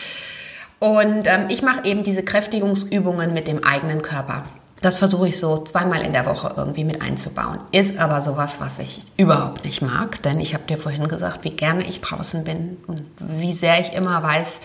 Und 0.81 1.27
ähm, 1.27 1.45
ich 1.49 1.61
mache 1.61 1.85
eben 1.85 2.01
diese 2.01 2.23
Kräftigungsübungen 2.23 3.35
mit 3.35 3.47
dem 3.47 3.63
eigenen 3.63 4.01
Körper. 4.01 4.41
Das 4.81 4.95
versuche 4.95 5.27
ich 5.27 5.39
so 5.39 5.63
zweimal 5.63 6.01
in 6.01 6.11
der 6.11 6.25
Woche 6.25 6.55
irgendwie 6.57 6.83
mit 6.83 7.03
einzubauen. 7.03 7.59
Ist 7.71 7.99
aber 7.99 8.23
sowas, 8.23 8.59
was 8.59 8.79
ich 8.79 9.03
überhaupt 9.15 9.63
nicht 9.63 9.83
mag, 9.83 10.23
denn 10.23 10.39
ich 10.39 10.55
habe 10.55 10.63
dir 10.65 10.79
vorhin 10.79 11.07
gesagt, 11.07 11.43
wie 11.43 11.51
gerne 11.51 11.87
ich 11.87 12.01
draußen 12.01 12.43
bin 12.43 12.77
und 12.87 13.03
wie 13.19 13.53
sehr 13.53 13.79
ich 13.79 13.93
immer 13.93 14.23
weiß, 14.23 14.59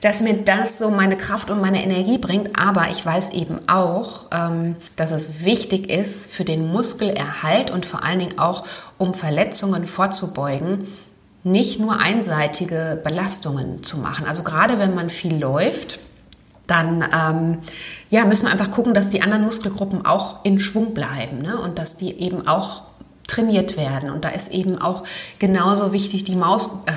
dass 0.00 0.20
mir 0.20 0.34
das 0.44 0.78
so 0.78 0.90
meine 0.90 1.16
Kraft 1.16 1.50
und 1.50 1.60
meine 1.60 1.82
Energie 1.82 2.18
bringt. 2.18 2.56
Aber 2.56 2.86
ich 2.92 3.04
weiß 3.04 3.30
eben 3.30 3.58
auch, 3.68 4.28
ähm, 4.32 4.76
dass 4.94 5.10
es 5.10 5.42
wichtig 5.44 5.90
ist 5.90 6.30
für 6.30 6.44
den 6.44 6.70
Muskelerhalt 6.70 7.72
und 7.72 7.84
vor 7.84 8.04
allen 8.04 8.20
Dingen 8.20 8.38
auch, 8.38 8.64
um 8.96 9.12
Verletzungen 9.12 9.88
vorzubeugen, 9.88 10.86
nicht 11.50 11.80
nur 11.80 12.00
einseitige 12.00 13.00
Belastungen 13.02 13.82
zu 13.82 13.98
machen. 13.98 14.26
Also 14.26 14.42
gerade 14.42 14.78
wenn 14.78 14.94
man 14.94 15.10
viel 15.10 15.36
läuft, 15.36 15.98
dann 16.66 17.02
ähm, 17.02 17.58
ja, 18.10 18.24
müssen 18.24 18.46
wir 18.46 18.52
einfach 18.52 18.70
gucken, 18.70 18.94
dass 18.94 19.10
die 19.10 19.22
anderen 19.22 19.44
Muskelgruppen 19.44 20.04
auch 20.04 20.44
in 20.44 20.58
Schwung 20.58 20.94
bleiben 20.94 21.42
ne? 21.42 21.58
und 21.58 21.78
dass 21.78 21.96
die 21.96 22.12
eben 22.20 22.46
auch 22.46 22.82
trainiert 23.26 23.76
werden. 23.76 24.10
Und 24.10 24.24
da 24.24 24.28
ist 24.28 24.52
eben 24.52 24.80
auch 24.80 25.04
genauso 25.38 25.92
wichtig, 25.92 26.24
die 26.24 26.36
Maus, 26.36 26.70
äh, 26.86 26.92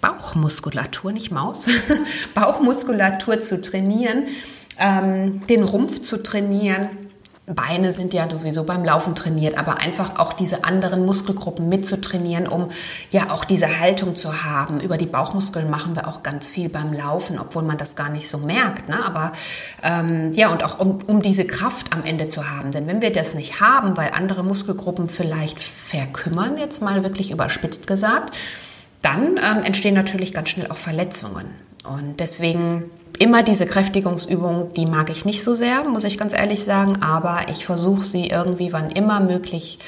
Bauchmuskulatur, 0.00 1.12
nicht 1.12 1.30
Maus, 1.30 1.66
Bauchmuskulatur 2.34 3.40
zu 3.40 3.60
trainieren, 3.60 4.24
ähm, 4.78 5.46
den 5.48 5.64
Rumpf 5.64 6.00
zu 6.02 6.22
trainieren 6.22 6.90
Beine 7.54 7.92
sind 7.92 8.14
ja 8.14 8.28
sowieso 8.28 8.64
beim 8.64 8.84
Laufen 8.84 9.14
trainiert, 9.14 9.56
aber 9.58 9.78
einfach 9.78 10.18
auch 10.18 10.32
diese 10.32 10.64
anderen 10.64 11.04
Muskelgruppen 11.06 11.68
mitzutrainieren, 11.68 12.46
um 12.46 12.70
ja 13.10 13.30
auch 13.30 13.44
diese 13.44 13.80
Haltung 13.80 14.16
zu 14.16 14.44
haben. 14.44 14.80
Über 14.80 14.98
die 14.98 15.06
Bauchmuskeln 15.06 15.70
machen 15.70 15.96
wir 15.96 16.06
auch 16.08 16.22
ganz 16.22 16.48
viel 16.48 16.68
beim 16.68 16.92
Laufen, 16.92 17.38
obwohl 17.38 17.62
man 17.62 17.78
das 17.78 17.96
gar 17.96 18.08
nicht 18.08 18.28
so 18.28 18.38
merkt. 18.38 18.88
Ne? 18.88 19.04
Aber 19.04 19.32
ähm, 19.82 20.32
ja, 20.32 20.48
und 20.48 20.62
auch 20.64 20.78
um, 20.78 20.98
um 21.06 21.22
diese 21.22 21.46
Kraft 21.46 21.92
am 21.92 22.04
Ende 22.04 22.28
zu 22.28 22.50
haben. 22.50 22.70
Denn 22.70 22.86
wenn 22.86 23.02
wir 23.02 23.12
das 23.12 23.34
nicht 23.34 23.60
haben, 23.60 23.96
weil 23.96 24.10
andere 24.14 24.42
Muskelgruppen 24.44 25.08
vielleicht 25.08 25.60
verkümmern, 25.60 26.58
jetzt 26.58 26.82
mal 26.82 27.02
wirklich 27.02 27.30
überspitzt 27.30 27.86
gesagt, 27.86 28.36
dann 29.02 29.38
ähm, 29.38 29.62
entstehen 29.64 29.94
natürlich 29.94 30.32
ganz 30.32 30.50
schnell 30.50 30.70
auch 30.70 30.76
Verletzungen. 30.76 31.46
Und 31.84 32.20
deswegen 32.20 32.90
immer 33.18 33.42
diese 33.42 33.66
Kräftigungsübungen, 33.66 34.72
die 34.74 34.86
mag 34.86 35.10
ich 35.10 35.24
nicht 35.24 35.42
so 35.42 35.54
sehr, 35.54 35.84
muss 35.84 36.04
ich 36.04 36.18
ganz 36.18 36.32
ehrlich 36.34 36.64
sagen, 36.64 37.02
aber 37.02 37.40
ich 37.50 37.64
versuche 37.64 38.04
sie 38.04 38.28
irgendwie, 38.28 38.72
wann 38.72 38.90
immer 38.90 39.20
möglich, 39.20 39.78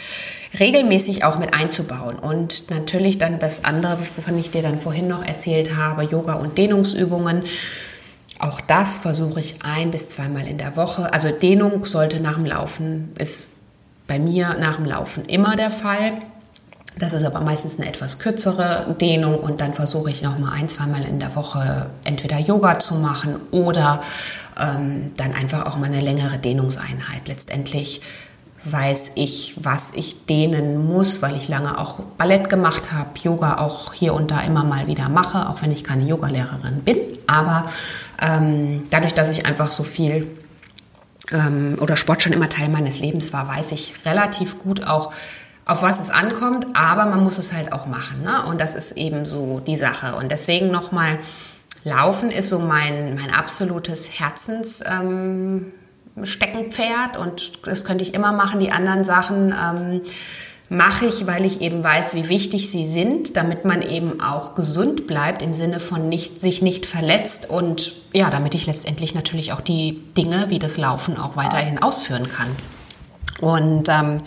regelmäßig 0.59 1.25
auch 1.25 1.39
mit 1.39 1.55
einzubauen. 1.55 2.19
Und 2.19 2.71
natürlich 2.71 3.19
dann 3.19 3.39
das 3.39 3.65
andere, 3.65 3.99
wovon 4.01 4.39
ich 4.39 4.51
dir 4.51 4.63
dann 4.63 4.79
vorhin 4.79 5.09
noch 5.09 5.25
erzählt 5.25 5.77
habe, 5.77 6.03
Yoga 6.03 6.35
und 6.35 6.59
Dehnungsübungen. 6.59 7.45
Auch 8.39 8.61
das 8.61 8.99
versuche 8.99 9.41
ich 9.41 9.57
ein 9.63 9.91
bis 9.91 10.09
zweimal 10.09 10.47
in 10.47 10.59
der 10.59 10.77
Woche. 10.77 11.13
Also 11.13 11.31
Dehnung 11.31 11.85
sollte 11.85 12.21
nach 12.21 12.37
dem 12.37 12.47
Laufen, 12.47 13.13
ist 13.19 13.51
bei 14.07 14.19
mir 14.19 14.57
nach 14.59 14.77
dem 14.77 14.87
Laufen 14.87 15.25
immer 15.27 15.57
der 15.57 15.71
Fall. 15.71 16.15
Das 16.99 17.13
ist 17.13 17.25
aber 17.25 17.41
meistens 17.41 17.79
eine 17.79 17.89
etwas 17.89 18.19
kürzere 18.19 18.95
Dehnung 19.01 19.39
und 19.39 19.61
dann 19.61 19.75
versuche 19.75 20.11
ich 20.11 20.23
noch 20.23 20.39
mal 20.39 20.53
ein, 20.53 20.69
zweimal 20.69 21.03
in 21.03 21.21
der 21.21 21.35
Woche 21.37 21.89
entweder 22.05 22.39
Yoga 22.39 22.79
zu 22.79 22.95
machen 22.95 23.37
oder 23.53 24.01
ähm, 24.61 25.13
dann 25.17 25.33
einfach 25.33 25.67
auch 25.67 25.77
mal 25.77 25.87
eine 25.87 26.01
längere 26.01 26.39
Dehnungseinheit. 26.39 27.29
Letztendlich 27.29 28.01
weiß 28.65 29.13
ich, 29.15 29.55
was 29.63 29.93
ich 29.95 30.27
dehnen 30.27 30.87
muss, 30.87 31.23
weil 31.23 31.37
ich 31.37 31.49
lange 31.49 31.79
auch 31.79 32.01
Ballett 32.19 32.51
gemacht 32.51 32.93
habe, 32.93 33.11
Yoga 33.23 33.59
auch 33.59 33.95
hier 33.95 34.13
und 34.13 34.31
da 34.31 34.41
immer 34.41 34.65
mal 34.65 34.87
wieder 34.87 35.09
mache, 35.09 35.49
auch 35.49 35.63
wenn 35.63 35.73
ich 35.73 35.85
keine 35.85 36.05
Yogalehrerin 36.05 36.81
bin. 36.85 36.99
Aber 37.27 37.71
ähm, 38.21 38.87
dadurch, 38.91 39.15
dass 39.15 39.31
ich 39.31 39.47
einfach 39.47 39.73
so 39.73 39.83
viel 39.83 40.29
ähm, 41.33 41.79
oder 41.81 41.97
Sport 41.97 42.23
schon 42.23 42.33
immer 42.33 42.49
Teil 42.49 42.69
meines 42.69 42.99
Lebens 42.99 43.33
war, 43.33 43.49
weiß 43.49 43.73
ich 43.73 43.95
relativ 44.05 44.59
gut 44.59 44.87
auch, 44.87 45.13
auf 45.71 45.83
was 45.83 46.01
es 46.01 46.11
ankommt, 46.11 46.67
aber 46.75 47.07
man 47.07 47.23
muss 47.23 47.39
es 47.39 47.53
halt 47.53 47.73
auch 47.73 47.87
machen. 47.87 48.25
Ne? 48.25 48.45
Und 48.49 48.61
das 48.61 48.75
ist 48.75 48.91
eben 48.93 49.25
so 49.25 49.61
die 49.65 49.77
Sache. 49.77 50.17
Und 50.17 50.33
deswegen 50.33 50.73
nochmal, 50.73 51.21
Laufen 51.85 52.33
ist 52.33 52.49
so 52.49 52.59
mein, 52.59 53.15
mein 53.15 53.33
absolutes 53.33 54.19
Herzenssteckenpferd 54.19 57.17
ähm, 57.17 57.23
und 57.23 57.67
das 57.67 57.85
könnte 57.85 58.03
ich 58.03 58.15
immer 58.15 58.33
machen. 58.33 58.59
Die 58.59 58.73
anderen 58.73 59.05
Sachen 59.05 59.55
ähm, 59.59 60.01
mache 60.69 61.07
ich, 61.07 61.29
weil 61.29 61.47
ich 61.47 61.61
eben 61.61 61.85
weiß, 61.85 62.15
wie 62.15 62.29
wichtig 62.29 62.69
sie 62.71 62.85
sind, 62.85 63.37
damit 63.37 63.65
man 63.65 63.81
eben 63.81 64.21
auch 64.21 64.57
gesund 64.57 65.07
bleibt 65.07 65.41
im 65.41 65.55
Sinne 65.55 65.79
von 65.79 66.09
nicht, 66.09 66.41
sich 66.41 66.63
nicht 66.63 66.85
verletzt 66.85 67.49
und 67.49 67.95
ja, 68.13 68.29
damit 68.31 68.57
ich 68.57 68.67
letztendlich 68.67 69.15
natürlich 69.15 69.53
auch 69.53 69.61
die 69.61 70.03
Dinge 70.17 70.47
wie 70.49 70.59
das 70.59 70.79
Laufen 70.79 71.17
auch 71.17 71.37
weiterhin 71.37 71.81
ausführen 71.81 72.29
kann. 72.29 72.49
Und 73.41 73.89
ähm, 73.89 74.23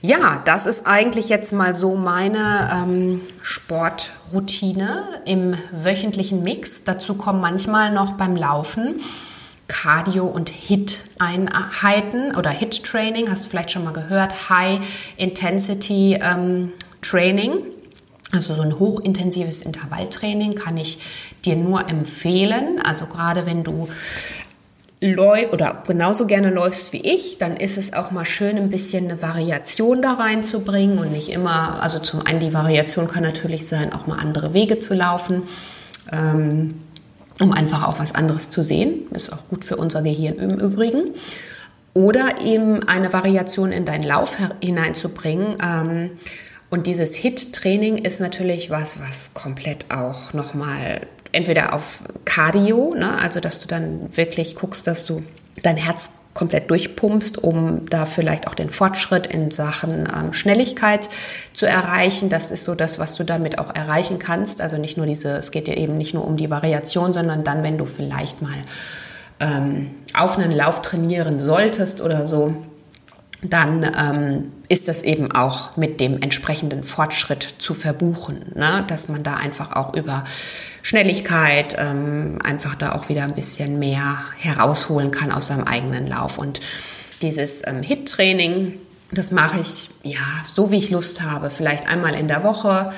ja, 0.00 0.42
das 0.44 0.66
ist 0.66 0.86
eigentlich 0.86 1.28
jetzt 1.28 1.52
mal 1.52 1.74
so 1.74 1.94
meine 1.94 2.70
ähm, 2.72 3.20
Sportroutine 3.42 5.04
im 5.26 5.56
wöchentlichen 5.72 6.42
Mix. 6.42 6.84
Dazu 6.84 7.14
kommen 7.14 7.40
manchmal 7.40 7.92
noch 7.92 8.12
beim 8.12 8.36
Laufen 8.36 9.00
Cardio- 9.68 10.26
und 10.26 10.50
HIT-Einheiten 10.50 12.36
oder 12.36 12.50
HIT-Training, 12.50 13.30
hast 13.30 13.46
du 13.46 13.50
vielleicht 13.50 13.70
schon 13.70 13.84
mal 13.84 13.92
gehört, 13.92 14.50
High 14.50 14.80
Intensity 15.16 16.18
ähm. 16.20 16.72
Also 18.32 18.54
so 18.54 18.62
ein 18.62 18.78
hochintensives 18.78 19.62
Intervalltraining 19.62 20.54
kann 20.56 20.76
ich 20.76 20.98
dir 21.44 21.54
nur 21.54 21.88
empfehlen. 21.88 22.80
Also 22.82 23.06
gerade 23.06 23.46
wenn 23.46 23.62
du 23.62 23.88
läufst 25.12 25.52
oder 25.52 25.82
genauso 25.86 26.26
gerne 26.26 26.50
läufst 26.50 26.92
wie 26.92 27.00
ich, 27.00 27.38
dann 27.38 27.56
ist 27.56 27.76
es 27.76 27.92
auch 27.92 28.10
mal 28.10 28.24
schön, 28.24 28.56
ein 28.56 28.70
bisschen 28.70 29.10
eine 29.10 29.20
Variation 29.20 30.02
da 30.02 30.14
reinzubringen 30.14 30.98
und 30.98 31.12
nicht 31.12 31.28
immer, 31.28 31.82
also 31.82 31.98
zum 31.98 32.24
einen 32.26 32.40
die 32.40 32.54
Variation 32.54 33.06
kann 33.06 33.22
natürlich 33.22 33.66
sein, 33.66 33.92
auch 33.92 34.06
mal 34.06 34.18
andere 34.18 34.54
Wege 34.54 34.80
zu 34.80 34.94
laufen, 34.94 35.42
ähm, 36.12 36.74
um 37.40 37.52
einfach 37.52 37.86
auch 37.86 37.98
was 37.98 38.14
anderes 38.14 38.50
zu 38.50 38.62
sehen. 38.62 39.06
Ist 39.10 39.32
auch 39.32 39.48
gut 39.48 39.64
für 39.64 39.76
unser 39.76 40.02
Gehirn 40.02 40.36
im 40.36 40.58
Übrigen. 40.58 41.14
Oder 41.92 42.40
eben 42.40 42.82
eine 42.88 43.12
Variation 43.12 43.70
in 43.70 43.84
deinen 43.84 44.04
Lauf 44.04 44.36
hineinzubringen. 44.60 45.56
Ähm, 45.62 46.10
und 46.70 46.86
dieses 46.86 47.14
HIT-Training 47.14 47.98
ist 47.98 48.20
natürlich 48.20 48.70
was, 48.70 48.98
was 49.00 49.34
komplett 49.34 49.86
auch 49.90 50.32
nochmal 50.32 51.02
entweder 51.34 51.74
auf 51.74 52.00
Cardio, 52.24 52.92
ne, 52.96 53.18
also 53.20 53.40
dass 53.40 53.60
du 53.60 53.68
dann 53.68 54.16
wirklich 54.16 54.56
guckst, 54.56 54.86
dass 54.86 55.04
du 55.04 55.22
dein 55.62 55.76
Herz 55.76 56.10
komplett 56.34 56.68
durchpumpst, 56.68 57.38
um 57.42 57.88
da 57.88 58.06
vielleicht 58.06 58.48
auch 58.48 58.54
den 58.54 58.68
Fortschritt 58.68 59.26
in 59.26 59.52
Sachen 59.52 60.08
ähm, 60.14 60.32
Schnelligkeit 60.32 61.08
zu 61.52 61.64
erreichen. 61.64 62.28
Das 62.28 62.50
ist 62.50 62.64
so 62.64 62.74
das, 62.74 62.98
was 62.98 63.14
du 63.14 63.24
damit 63.24 63.58
auch 63.58 63.72
erreichen 63.74 64.18
kannst. 64.18 64.60
Also 64.60 64.76
nicht 64.76 64.96
nur 64.96 65.06
diese, 65.06 65.36
es 65.36 65.52
geht 65.52 65.68
ja 65.68 65.74
eben 65.74 65.96
nicht 65.96 66.12
nur 66.12 66.26
um 66.26 66.36
die 66.36 66.50
Variation, 66.50 67.12
sondern 67.12 67.44
dann, 67.44 67.62
wenn 67.62 67.78
du 67.78 67.86
vielleicht 67.86 68.42
mal 68.42 68.56
ähm, 69.38 69.92
auf 70.12 70.36
einen 70.36 70.50
Lauf 70.50 70.82
trainieren 70.82 71.38
solltest 71.38 72.00
oder 72.00 72.26
so, 72.26 72.56
dann 73.50 73.90
ähm, 73.96 74.52
ist 74.68 74.88
das 74.88 75.02
eben 75.02 75.30
auch 75.32 75.76
mit 75.76 76.00
dem 76.00 76.22
entsprechenden 76.22 76.82
Fortschritt 76.82 77.54
zu 77.58 77.74
verbuchen, 77.74 78.52
ne? 78.54 78.84
dass 78.88 79.08
man 79.08 79.22
da 79.22 79.34
einfach 79.34 79.72
auch 79.72 79.94
über 79.94 80.24
Schnelligkeit 80.82 81.76
ähm, 81.78 82.38
einfach 82.42 82.74
da 82.74 82.92
auch 82.92 83.08
wieder 83.08 83.24
ein 83.24 83.34
bisschen 83.34 83.78
mehr 83.78 84.18
herausholen 84.38 85.10
kann 85.10 85.30
aus 85.30 85.48
seinem 85.48 85.64
eigenen 85.64 86.06
Lauf. 86.06 86.38
Und 86.38 86.60
dieses 87.22 87.66
ähm, 87.66 87.82
HIT-Training, 87.82 88.78
Das 89.10 89.30
mache 89.30 89.60
ich, 89.60 89.90
ja, 90.02 90.20
so 90.48 90.70
wie 90.70 90.78
ich 90.78 90.90
Lust 90.90 91.22
habe, 91.22 91.50
vielleicht 91.50 91.86
einmal 91.86 92.14
in 92.14 92.28
der 92.28 92.42
Woche. 92.42 92.92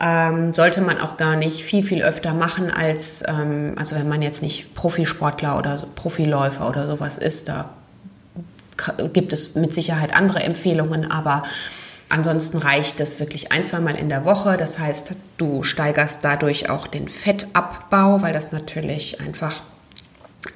Ähm, 0.00 0.54
sollte 0.54 0.80
man 0.80 1.00
auch 1.00 1.16
gar 1.16 1.34
nicht 1.34 1.64
viel, 1.64 1.82
viel 1.84 2.02
öfter 2.02 2.32
machen 2.32 2.70
als, 2.70 3.24
ähm, 3.26 3.74
also 3.76 3.96
wenn 3.96 4.08
man 4.08 4.22
jetzt 4.22 4.42
nicht 4.42 4.74
Profisportler 4.74 5.58
oder 5.58 5.84
Profiläufer 5.96 6.68
oder 6.68 6.86
sowas 6.86 7.18
ist, 7.18 7.48
da 7.48 7.70
gibt 9.12 9.32
es 9.32 9.54
mit 9.54 9.74
Sicherheit 9.74 10.14
andere 10.14 10.42
Empfehlungen, 10.42 11.10
aber 11.10 11.42
ansonsten 12.08 12.58
reicht 12.58 13.00
es 13.00 13.20
wirklich 13.20 13.52
ein, 13.52 13.64
zwei 13.64 13.80
Mal 13.80 13.94
in 13.96 14.08
der 14.08 14.24
Woche. 14.24 14.56
Das 14.56 14.78
heißt, 14.78 15.12
du 15.36 15.62
steigerst 15.62 16.24
dadurch 16.24 16.70
auch 16.70 16.86
den 16.86 17.08
Fettabbau, 17.08 18.22
weil 18.22 18.32
das 18.32 18.52
natürlich 18.52 19.20
einfach 19.20 19.60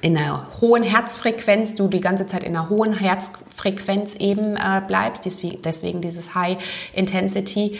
in 0.01 0.17
einer 0.17 0.47
hohen 0.61 0.83
Herzfrequenz, 0.83 1.75
du 1.75 1.87
die 1.87 2.01
ganze 2.01 2.25
Zeit 2.25 2.43
in 2.43 2.55
einer 2.55 2.69
hohen 2.69 2.97
Herzfrequenz 2.97 4.15
eben 4.15 4.55
äh, 4.55 4.81
bleibst, 4.87 5.25
deswegen, 5.25 5.61
deswegen 5.61 6.01
dieses 6.01 6.35
High 6.35 6.57
Intensity 6.93 7.79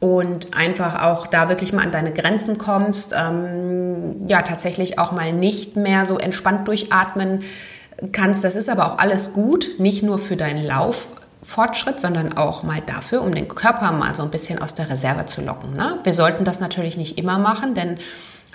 und 0.00 0.56
einfach 0.56 1.02
auch 1.02 1.26
da 1.26 1.48
wirklich 1.48 1.72
mal 1.72 1.84
an 1.84 1.92
deine 1.92 2.12
Grenzen 2.12 2.58
kommst, 2.58 3.14
ähm, 3.16 4.26
ja 4.26 4.42
tatsächlich 4.42 4.98
auch 4.98 5.12
mal 5.12 5.32
nicht 5.32 5.76
mehr 5.76 6.06
so 6.06 6.18
entspannt 6.18 6.66
durchatmen 6.66 7.44
kannst. 8.10 8.42
Das 8.44 8.56
ist 8.56 8.68
aber 8.68 8.86
auch 8.86 8.98
alles 8.98 9.32
gut, 9.32 9.78
nicht 9.78 10.02
nur 10.02 10.18
für 10.18 10.36
deinen 10.36 10.64
Lauffortschritt, 10.64 12.00
sondern 12.00 12.36
auch 12.36 12.62
mal 12.62 12.82
dafür, 12.84 13.22
um 13.22 13.34
den 13.34 13.48
Körper 13.48 13.92
mal 13.92 14.14
so 14.14 14.22
ein 14.22 14.30
bisschen 14.30 14.60
aus 14.60 14.74
der 14.74 14.90
Reserve 14.90 15.26
zu 15.26 15.42
locken. 15.42 15.74
Ne? 15.74 15.98
Wir 16.02 16.14
sollten 16.14 16.44
das 16.44 16.60
natürlich 16.60 16.96
nicht 16.96 17.18
immer 17.18 17.38
machen, 17.38 17.74
denn 17.74 17.98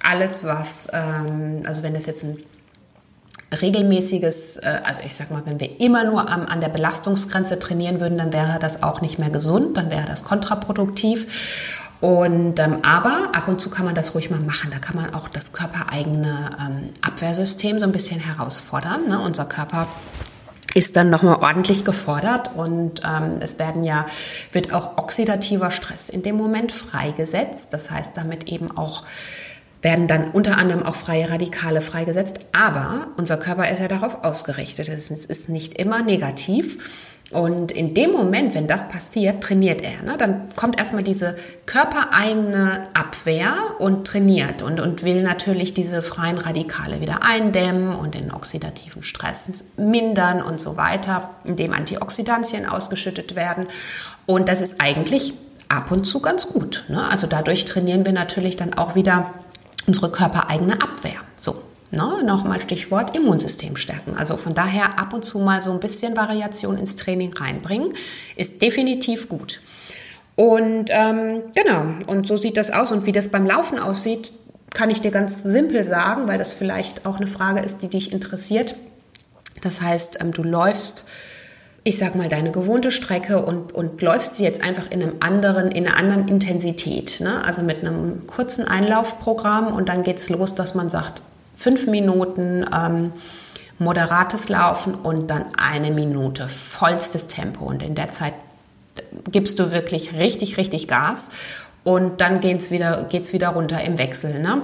alles, 0.04 0.44
was, 0.44 0.88
ähm, 0.92 1.64
also 1.66 1.84
wenn 1.84 1.94
das 1.94 2.06
jetzt 2.06 2.24
ein 2.24 2.38
regelmäßiges, 3.62 4.58
äh, 4.58 4.80
also 4.84 5.00
ich 5.06 5.16
sag 5.16 5.32
mal, 5.32 5.44
wenn 5.46 5.60
wir 5.60 5.80
immer 5.80 6.04
nur 6.04 6.30
am, 6.30 6.46
an 6.46 6.62
der 6.62 6.70
Belastungsgrenze 6.70 7.60
trainieren 7.60 8.00
würden, 8.00 8.18
dann 8.18 8.34
wäre 8.34 8.60
das 8.60 8.84
auch 8.84 9.02
nicht 9.02 9.20
mehr 9.20 9.30
gesund, 9.30 9.78
dann 9.78 9.90
wäre 9.90 10.06
das 10.08 10.24
kontraproduktiv. 10.24 11.87
Und 12.00 12.60
ähm, 12.60 12.80
aber 12.84 13.32
ab 13.34 13.48
und 13.48 13.60
zu 13.60 13.70
kann 13.70 13.86
man 13.86 13.96
das 13.96 14.14
ruhig 14.14 14.30
mal 14.30 14.40
machen. 14.40 14.70
Da 14.72 14.78
kann 14.78 14.96
man 14.96 15.14
auch 15.14 15.28
das 15.28 15.52
körpereigene 15.52 16.50
ähm, 16.62 16.90
Abwehrsystem 17.02 17.80
so 17.80 17.86
ein 17.86 17.92
bisschen 17.92 18.20
herausfordern. 18.20 19.10
Ne? 19.10 19.20
Unser 19.20 19.46
Körper 19.46 19.88
ist 20.76 20.96
dann 20.96 21.10
nochmal 21.10 21.38
ordentlich 21.38 21.86
gefordert 21.86 22.52
und 22.56 23.02
ähm, 23.04 23.38
es 23.40 23.58
werden 23.58 23.84
ja, 23.84 24.06
wird 24.52 24.74
auch 24.74 24.98
oxidativer 24.98 25.72
Stress 25.72 26.10
in 26.10 26.22
dem 26.22 26.38
Moment 26.38 26.72
freigesetzt. 26.72 27.74
Das 27.74 27.90
heißt 27.90 28.16
damit 28.16 28.48
eben 28.48 28.78
auch 28.78 29.04
werden 29.82 30.08
dann 30.08 30.30
unter 30.30 30.58
anderem 30.58 30.84
auch 30.84 30.96
freie 30.96 31.30
Radikale 31.30 31.82
freigesetzt. 31.82 32.40
Aber 32.52 33.08
unser 33.18 33.38
Körper 33.38 33.70
ist 33.70 33.80
ja 33.80 33.88
darauf 33.88 34.24
ausgerichtet. 34.24 34.88
Es 34.90 35.10
ist 35.10 35.50
nicht 35.50 35.76
immer 35.76 36.04
negativ. 36.04 36.78
Und 37.32 37.74
in 37.74 37.94
dem 37.94 38.13
Moment, 38.13 38.56
wenn 38.56 38.68
das 38.68 38.88
passiert, 38.88 39.44
trainiert 39.44 39.82
er. 39.82 40.02
Ne? 40.02 40.16
Dann 40.18 40.48
kommt 40.56 40.80
erstmal 40.80 41.04
diese 41.04 41.36
körpereigene 41.66 42.88
Abwehr 42.94 43.54
und 43.80 44.08
trainiert 44.08 44.62
und, 44.62 44.80
und 44.80 45.04
will 45.04 45.22
natürlich 45.22 45.74
diese 45.74 46.02
freien 46.02 46.38
Radikale 46.38 47.02
wieder 47.02 47.24
eindämmen 47.24 47.94
und 47.94 48.16
den 48.16 48.32
oxidativen 48.32 49.04
Stress 49.04 49.52
mindern 49.76 50.42
und 50.42 50.62
so 50.62 50.78
weiter, 50.78 51.32
indem 51.44 51.74
Antioxidantien 51.74 52.66
ausgeschüttet 52.66 53.36
werden. 53.36 53.68
Und 54.26 54.48
das 54.48 54.62
ist 54.62 54.80
eigentlich 54.80 55.34
ab 55.68 55.92
und 55.92 56.06
zu 56.06 56.22
ganz 56.22 56.48
gut. 56.48 56.86
Ne? 56.88 57.10
Also 57.10 57.28
dadurch 57.28 57.66
trainieren 57.66 58.06
wir 58.06 58.13
natürlich 58.13 58.56
dann 58.56 58.74
auch 58.74 58.96
wieder 58.96 59.34
unsere 59.86 60.12
körpereigene 60.12 60.82
Abwehr. 60.82 61.20
So, 61.36 61.56
Ne, 61.89 62.21
Nochmal 62.23 62.60
Stichwort 62.60 63.15
Immunsystem 63.15 63.78
stärken. 63.78 64.15
Also 64.17 64.36
von 64.36 64.54
daher 64.54 65.00
ab 65.00 65.13
und 65.13 65.23
zu 65.23 65.39
mal 65.39 65.62
so 65.62 65.71
ein 65.71 65.80
bisschen 65.80 66.17
Variation 66.17 66.78
ins 66.78 66.97
Training 66.97 67.34
reinbringen, 67.34 67.93
ist 68.36 68.62
definitiv 68.62 69.30
gut. 69.30 69.62
Und 70.36 70.89
ähm, 70.89 71.43
genau, 71.56 71.86
und 72.08 72.28
so 72.28 72.36
sieht 72.36 72.58
das 72.58 72.71
aus. 72.71 72.91
Und 72.91 73.06
wie 73.06 73.13
das 73.13 73.30
beim 73.30 73.45
Laufen 73.45 73.80
aussieht, 73.80 74.34
kann 74.73 74.89
ich 74.89 75.02
dir 75.02 75.12
ganz 75.12 75.43
simpel 75.43 75.86
sagen, 75.86 76.28
weil 76.28 76.38
das 76.38 76.52
vielleicht 76.52 77.06
auch 77.06 77.17
eine 77.17 77.28
Frage 77.28 77.62
ist, 77.62 77.82
die 77.82 77.88
dich 77.88 78.12
interessiert. 78.12 78.76
Das 79.62 79.82
heißt, 79.82 80.19
ähm, 80.21 80.34
du 80.34 80.43
läufst 80.43 81.06
ich 81.88 81.97
sag 82.00 82.15
mal, 82.15 82.28
deine 82.28 82.52
gewohnte 82.52 82.91
Strecke 82.91 83.45
und, 83.45 83.73
und 83.73 84.02
läufst 84.02 84.36
sie 84.36 84.43
jetzt 84.43 84.62
einfach 84.62 84.91
in 84.91 85.02
einem 85.02 85.15
anderen, 85.21 85.71
in 85.71 85.88
einer 85.88 85.95
anderen 85.95 86.28
Intensität. 86.28 87.21
Ne? 87.21 87.41
Also 87.45 87.62
mit 87.62 87.80
einem 87.80 88.28
kurzen 88.28 88.67
Einlaufprogramm 88.67 89.67
und 89.67 89.88
dann 89.88 90.04
geht 90.04 90.17
es 90.17 90.28
los, 90.28 90.54
dass 90.54 90.76
man 90.76 90.89
sagt, 90.89 91.21
fünf 91.58 91.88
Minuten 91.88 92.65
ähm, 92.74 93.12
moderates 93.80 94.48
Laufen 94.48 94.96
und 94.96 95.28
dann 95.28 95.46
eine 95.58 95.91
Minute 95.91 96.48
vollstes 96.48 97.28
Tempo. 97.28 97.65
Und 97.65 97.84
in 97.84 97.96
der 97.96 98.08
Zeit 98.08 98.34
gibst 99.30 99.60
du 99.60 99.72
wirklich 99.72 100.13
richtig, 100.13 100.58
richtig 100.58 100.88
Gas 100.88 101.32
und 101.84 102.22
dann 102.22 102.39
geht's 102.39 102.72
wieder, 102.72 103.06
geht's 103.10 103.34
wieder 103.34 103.50
runter 103.50 103.84
im 103.84 103.98
Wechsel. 103.98 104.39
Ne? 104.39 104.62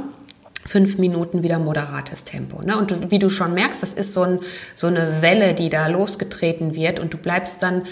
fünf 0.66 0.98
Minuten 0.98 1.44
wieder 1.44 1.60
moderates 1.60 2.24
Tempo. 2.24 2.62
Ne? 2.62 2.78
Und 2.78 3.12
wie 3.12 3.20
du 3.20 3.30
schon 3.30 3.54
merkst, 3.54 3.84
das 3.84 3.94
ist 3.94 4.14
so, 4.14 4.22
ein, 4.22 4.40
so 4.76 4.88
eine 4.88 5.22
Welle, 5.22 5.54
die 5.54 5.70
da 5.70 5.88
losgetreten 5.88 6.74
wird 6.74 7.00
und 7.00 7.14
du 7.14 7.18
bleibst 7.18 7.62
dann 7.62 7.84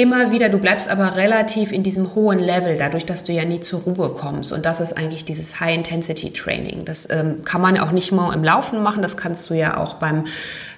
immer 0.00 0.30
wieder, 0.30 0.48
du 0.48 0.58
bleibst 0.58 0.88
aber 0.88 1.16
relativ 1.16 1.72
in 1.72 1.82
diesem 1.82 2.14
hohen 2.14 2.38
Level, 2.38 2.78
dadurch, 2.78 3.04
dass 3.04 3.22
du 3.22 3.32
ja 3.32 3.44
nie 3.44 3.60
zur 3.60 3.80
Ruhe 3.80 4.08
kommst. 4.10 4.50
Und 4.52 4.64
das 4.64 4.80
ist 4.80 4.96
eigentlich 4.96 5.26
dieses 5.26 5.60
High-Intensity-Training. 5.60 6.86
Das 6.86 7.08
ähm, 7.10 7.44
kann 7.44 7.60
man 7.60 7.78
auch 7.78 7.92
nicht 7.92 8.10
nur 8.10 8.32
im 8.32 8.42
Laufen 8.42 8.82
machen, 8.82 9.02
das 9.02 9.18
kannst 9.18 9.50
du 9.50 9.54
ja 9.54 9.76
auch 9.76 9.94
beim 9.94 10.24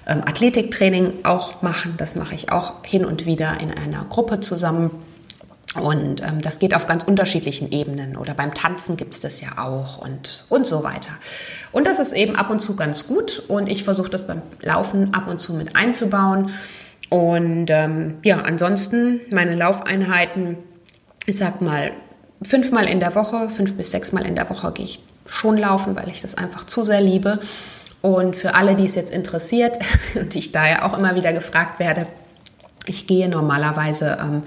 ähm, 0.07 0.21
Athletiktraining 0.25 1.23
auch 1.23 1.61
machen. 1.61 1.93
Das 1.97 2.15
mache 2.15 2.35
ich 2.35 2.51
auch 2.51 2.73
hin 2.85 3.05
und 3.05 3.25
wieder 3.25 3.61
in 3.61 3.71
einer 3.71 4.05
Gruppe 4.09 4.41
zusammen. 4.41 4.91
Und 5.81 6.21
ähm, 6.21 6.41
das 6.41 6.59
geht 6.59 6.75
auf 6.75 6.85
ganz 6.85 7.05
unterschiedlichen 7.05 7.71
Ebenen. 7.71 8.17
Oder 8.17 8.33
beim 8.33 8.53
Tanzen 8.53 8.97
gibt 8.97 9.13
es 9.13 9.21
das 9.21 9.39
ja 9.39 9.57
auch 9.57 9.99
und, 9.99 10.43
und 10.49 10.67
so 10.67 10.83
weiter. 10.83 11.11
Und 11.71 11.87
das 11.87 11.99
ist 11.99 12.11
eben 12.11 12.35
ab 12.35 12.49
und 12.49 12.59
zu 12.59 12.75
ganz 12.75 13.07
gut. 13.07 13.41
Und 13.47 13.67
ich 13.67 13.85
versuche 13.85 14.09
das 14.09 14.27
beim 14.27 14.41
Laufen 14.61 15.13
ab 15.13 15.29
und 15.29 15.39
zu 15.39 15.53
mit 15.53 15.75
einzubauen. 15.77 16.51
Und 17.13 17.67
ähm, 17.69 18.15
ja, 18.23 18.41
ansonsten 18.41 19.21
meine 19.29 19.53
Laufeinheiten, 19.53 20.57
ich 21.27 21.37
sag 21.37 21.61
mal, 21.61 21.91
fünfmal 22.41 22.87
in 22.87 22.99
der 22.99 23.13
Woche, 23.13 23.49
fünf 23.49 23.77
bis 23.77 23.91
sechsmal 23.91 24.25
in 24.25 24.33
der 24.33 24.49
Woche 24.49 24.71
gehe 24.71 24.85
ich 24.85 24.99
schon 25.27 25.57
laufen, 25.57 25.95
weil 25.95 26.07
ich 26.09 26.23
das 26.23 26.33
einfach 26.33 26.65
zu 26.65 26.83
sehr 26.83 27.01
liebe. 27.01 27.39
Und 28.01 28.35
für 28.35 28.55
alle, 28.55 28.73
die 28.73 28.87
es 28.87 28.95
jetzt 28.95 29.13
interessiert 29.13 29.77
und 30.15 30.35
ich 30.35 30.51
da 30.51 30.67
ja 30.67 30.89
auch 30.89 30.97
immer 30.97 31.13
wieder 31.13 31.33
gefragt 31.33 31.79
werde, 31.79 32.07
ich 32.87 33.05
gehe 33.05 33.29
normalerweise 33.29 34.17
ähm, 34.19 34.41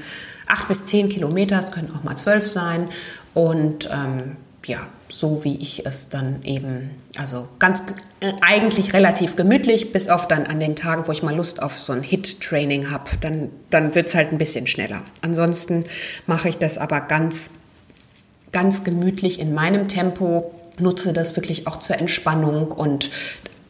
acht 0.48 0.66
bis 0.66 0.86
zehn 0.86 1.08
Kilometer, 1.08 1.60
es 1.60 1.70
können 1.70 1.94
auch 1.96 2.02
mal 2.02 2.16
zwölf 2.16 2.48
sein. 2.48 2.88
Und 3.32 3.88
ähm, 3.92 4.38
ja, 4.64 4.80
so 5.08 5.44
wie 5.44 5.56
ich 5.56 5.86
es 5.86 6.08
dann 6.08 6.42
eben, 6.42 6.90
also 7.18 7.48
ganz 7.58 7.84
äh, 8.20 8.32
eigentlich 8.40 8.92
relativ 8.92 9.36
gemütlich, 9.36 9.92
bis 9.92 10.08
auf 10.08 10.28
dann 10.28 10.46
an 10.46 10.60
den 10.60 10.76
Tagen, 10.76 11.06
wo 11.06 11.12
ich 11.12 11.22
mal 11.22 11.34
Lust 11.34 11.62
auf 11.62 11.78
so 11.78 11.92
ein 11.92 12.02
Hit-Training 12.02 12.90
habe, 12.90 13.10
dann, 13.20 13.50
dann 13.70 13.94
wird 13.94 14.08
es 14.08 14.14
halt 14.14 14.32
ein 14.32 14.38
bisschen 14.38 14.66
schneller. 14.66 15.02
Ansonsten 15.22 15.84
mache 16.26 16.48
ich 16.48 16.58
das 16.58 16.78
aber 16.78 17.00
ganz, 17.00 17.50
ganz 18.52 18.84
gemütlich 18.84 19.38
in 19.38 19.54
meinem 19.54 19.88
Tempo, 19.88 20.52
nutze 20.78 21.12
das 21.12 21.36
wirklich 21.36 21.66
auch 21.66 21.78
zur 21.78 21.98
Entspannung 21.98 22.70
und 22.70 23.10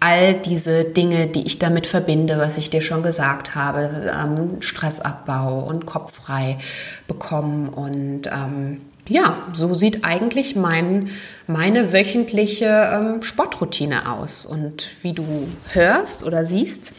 all 0.01 0.35
diese 0.35 0.85
Dinge, 0.85 1.27
die 1.27 1.47
ich 1.47 1.59
damit 1.59 1.87
verbinde, 1.87 2.39
was 2.39 2.59
ich 2.59 2.71
dir 2.71 2.81
schon 2.81 3.03
gesagt 3.03 3.55
habe, 3.55 4.13
ähm, 4.13 4.61
Stressabbau 4.61 5.61
und 5.61 5.87
kopffrei 5.87 6.59
bekommen. 7.07 7.69
Und 7.69 8.27
ähm, 8.27 8.83
ja, 9.09 9.47
so 9.53 9.75
sieht 9.75 10.05
eigentlich 10.05 10.57
mein, 10.57 11.11
meine 11.47 11.93
wöchentliche 11.93 12.67
ähm, 12.67 13.23
Sportroutine 13.23 14.13
aus. 14.13 14.47
Und 14.47 14.89
wie 15.03 15.13
du 15.13 15.49
hörst 15.73 16.25
oder 16.25 16.47
siehst, 16.47 16.93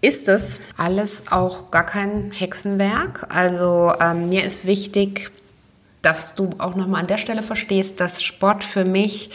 ist 0.00 0.28
das 0.28 0.60
alles 0.76 1.24
auch 1.30 1.70
gar 1.70 1.84
kein 1.84 2.30
Hexenwerk. 2.30 3.26
Also 3.34 3.92
ähm, 4.00 4.28
mir 4.28 4.44
ist 4.44 4.66
wichtig, 4.66 5.30
dass 6.02 6.34
du 6.34 6.50
auch 6.58 6.76
nochmal 6.76 7.00
an 7.00 7.06
der 7.06 7.18
Stelle 7.18 7.42
verstehst, 7.42 8.00
dass 8.00 8.22
Sport 8.22 8.62
für 8.62 8.84
mich 8.84 9.30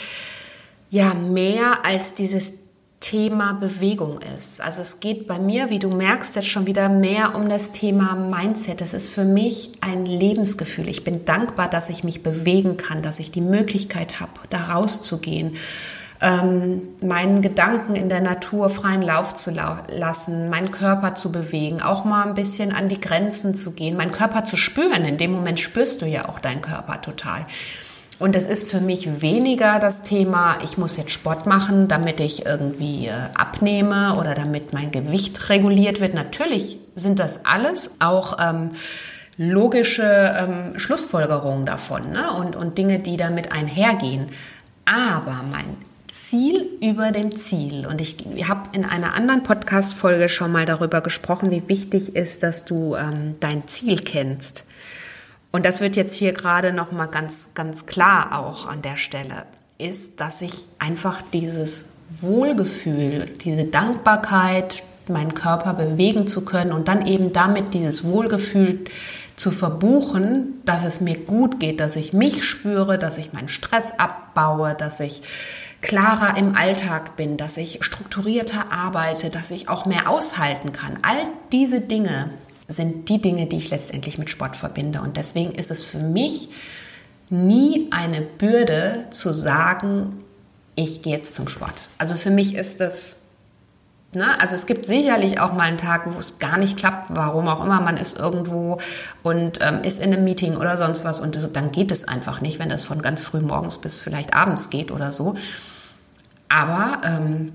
ja 0.90 1.14
mehr 1.14 1.86
als 1.86 2.14
dieses 2.14 2.54
Thema 3.02 3.54
Bewegung 3.54 4.20
ist. 4.38 4.62
Also 4.62 4.82
es 4.82 5.00
geht 5.02 5.28
bei 5.28 5.40
mir, 5.40 5.70
wie 5.70 5.80
du 5.80 5.90
merkst, 5.90 6.36
jetzt 6.36 6.48
schon 6.48 6.68
wieder 6.68 6.88
mehr 6.88 7.36
um 7.36 7.50
das 7.50 7.72
Thema 7.72 8.16
Mindset. 8.16 8.80
Das 8.80 8.94
ist 8.94 9.10
für 9.10 9.26
mich 9.26 9.72
ein 9.82 10.06
Lebensgefühl. 10.06 10.88
Ich 10.88 11.04
bin 11.04 11.26
dankbar, 11.26 11.68
dass 11.68 11.90
ich 11.90 12.06
mich 12.06 12.24
bewegen 12.24 12.78
kann, 12.78 13.02
dass 13.02 13.20
ich 13.20 13.32
die 13.32 13.42
Möglichkeit 13.42 14.20
habe, 14.22 14.32
da 14.50 14.74
rauszugehen, 14.74 15.58
ähm, 16.22 16.90
meinen 17.02 17.42
Gedanken 17.42 17.96
in 17.96 18.08
der 18.08 18.22
Natur 18.22 18.70
freien 18.70 19.02
Lauf 19.02 19.34
zu 19.34 19.52
lassen, 19.52 20.50
meinen 20.50 20.70
Körper 20.72 21.16
zu 21.16 21.32
bewegen, 21.32 21.82
auch 21.82 22.06
mal 22.06 22.28
ein 22.28 22.36
bisschen 22.36 22.72
an 22.72 22.88
die 22.88 23.02
Grenzen 23.02 23.56
zu 23.56 23.72
gehen, 23.72 23.98
meinen 23.98 24.12
Körper 24.12 24.46
zu 24.46 24.56
spüren. 24.56 25.04
In 25.06 25.18
dem 25.18 25.32
Moment 25.32 25.60
spürst 25.60 26.04
du 26.04 26.06
ja 26.06 26.30
auch 26.30 26.40
deinen 26.40 26.62
Körper 26.62 27.02
total. 27.02 27.48
Und 28.22 28.36
es 28.36 28.46
ist 28.46 28.70
für 28.70 28.82
mich 28.82 29.24
weniger 29.24 29.80
das 29.80 30.04
Thema, 30.04 30.60
ich 30.64 30.78
muss 30.78 30.96
jetzt 30.96 31.10
Sport 31.10 31.48
machen, 31.48 31.88
damit 31.88 32.20
ich 32.20 32.46
irgendwie 32.46 33.08
äh, 33.08 33.14
abnehme 33.34 34.16
oder 34.16 34.36
damit 34.36 34.74
mein 34.74 34.92
Gewicht 34.92 35.50
reguliert 35.50 36.00
wird. 36.02 36.14
Natürlich 36.14 36.78
sind 36.94 37.18
das 37.18 37.46
alles 37.46 37.96
auch 37.98 38.38
ähm, 38.40 38.70
logische 39.38 40.04
ähm, 40.04 40.78
Schlussfolgerungen 40.78 41.66
davon 41.66 42.12
ne? 42.12 42.32
und, 42.38 42.56
und 42.56 42.78
Dinge, 42.78 43.00
die 43.00 43.18
damit 43.18 43.52
einhergehen. 43.52 44.28
Aber 44.86 45.42
mein 45.52 45.78
Ziel 46.08 46.68
über 46.80 47.10
dem 47.10 47.36
Ziel. 47.36 47.88
Und 47.88 48.02
ich 48.02 48.18
habe 48.48 48.70
in 48.74 48.86
einer 48.86 49.16
anderen 49.16 49.42
Podcast-Folge 49.42 50.30
schon 50.30 50.52
mal 50.52 50.68
darüber 50.68 51.02
gesprochen, 51.02 51.50
wie 51.50 51.68
wichtig 51.68 52.16
ist, 52.16 52.44
dass 52.44 52.66
du 52.66 52.96
ähm, 52.96 53.38
dein 53.40 53.68
Ziel 53.68 54.02
kennst. 54.02 54.66
Und 55.52 55.66
das 55.66 55.82
wird 55.82 55.96
jetzt 55.96 56.16
hier 56.16 56.34
gerade 56.34 56.72
noch 56.74 56.92
mal 56.92 57.08
ganz, 57.08 57.50
ganz 57.54 57.86
klar 57.86 58.40
auch 58.40 58.68
an 58.68 58.82
der 58.82 58.98
Stelle, 58.98 59.46
ist, 59.78 60.20
dass 60.20 60.42
ich 60.42 60.66
einfach 60.80 61.22
dieses 61.34 61.96
Wohlgefühl, 62.10 63.26
diese 63.44 63.66
Dankbarkeit, 63.66 64.84
meinen 65.08 65.34
Körper 65.34 65.74
bewegen 65.74 66.28
zu 66.28 66.46
können 66.46 66.72
und 66.72 66.88
dann 66.88 67.06
eben 67.06 67.34
damit 67.34 67.74
dieses 67.74 68.04
Wohlgefühl 68.04 68.86
zu 69.36 69.52
verbuchen, 69.52 70.62
dass 70.66 70.86
es 70.86 71.02
mir 71.02 71.18
gut 71.18 71.60
geht, 71.60 71.80
dass 71.80 71.96
ich 71.96 72.14
mich 72.14 72.44
spüre, 72.44 72.98
dass 72.98 73.18
ich 73.18 73.34
meinen 73.34 73.48
Stress 73.48 73.94
abbaue, 73.98 74.76
dass 74.76 75.00
ich 75.00 75.22
klarer 75.82 76.38
im 76.38 76.56
Alltag 76.56 77.16
bin, 77.16 77.38
dass 77.38 77.58
ich 77.58 77.80
strukturierter 77.82 78.72
arbeite, 78.72 79.32
dass 79.32 79.50
ich 79.50 79.68
auch 79.68 79.86
mehr 79.86 80.10
aushalten 80.10 80.74
kann. 80.74 81.00
All 81.02 81.28
diese 81.52 81.82
Dinge 81.82 82.30
sind 82.72 83.10
die 83.10 83.22
Dinge, 83.22 83.48
die 83.48 83.58
ich 83.58 83.70
letztendlich 83.70 84.18
mit 84.18 84.30
Sport 84.30 84.56
verbinde. 84.56 85.02
Und 85.02 85.18
deswegen 85.18 85.52
ist 85.52 85.72
es 85.72 85.84
für 85.84 86.00
mich 86.00 86.50
nie 87.30 87.88
eine 87.92 88.22
Bürde 88.22 89.08
zu 89.12 89.34
sagen, 89.34 90.24
ich 90.76 91.02
gehe 91.02 91.18
jetzt 91.18 91.36
zum 91.36 91.48
Sport. 91.48 91.74
Also 91.98 92.16
für 92.16 92.32
mich 92.32 92.56
ist 92.56 92.82
das 92.82 93.22
Ne? 94.14 94.26
Also 94.42 94.56
es 94.56 94.66
gibt 94.66 94.86
sicherlich 94.86 95.40
auch 95.40 95.54
mal 95.54 95.64
einen 95.64 95.78
Tag, 95.78 96.14
wo 96.14 96.20
es 96.20 96.38
gar 96.38 96.58
nicht 96.58 96.78
klappt, 96.78 97.16
warum 97.16 97.48
auch 97.48 97.64
immer, 97.64 97.80
man 97.80 97.96
ist 97.96 98.20
irgendwo 98.20 98.78
und 99.24 99.60
ähm, 99.62 99.84
ist 99.84 100.02
in 100.02 100.14
einem 100.14 100.26
Meeting 100.26 100.58
oder 100.58 100.78
sonst 100.78 101.06
was 101.06 101.22
und 101.22 101.56
dann 101.56 101.72
geht 101.72 101.92
es 101.92 102.06
einfach 102.06 102.42
nicht, 102.42 102.60
wenn 102.60 102.68
das 102.68 102.84
von 102.84 103.02
ganz 103.02 103.22
früh 103.22 103.40
morgens 103.40 103.78
bis 103.78 104.02
vielleicht 104.02 104.34
abends 104.34 104.70
geht 104.70 104.92
oder 104.92 105.14
so. 105.14 105.36
Aber 106.50 107.02
ähm, 107.06 107.54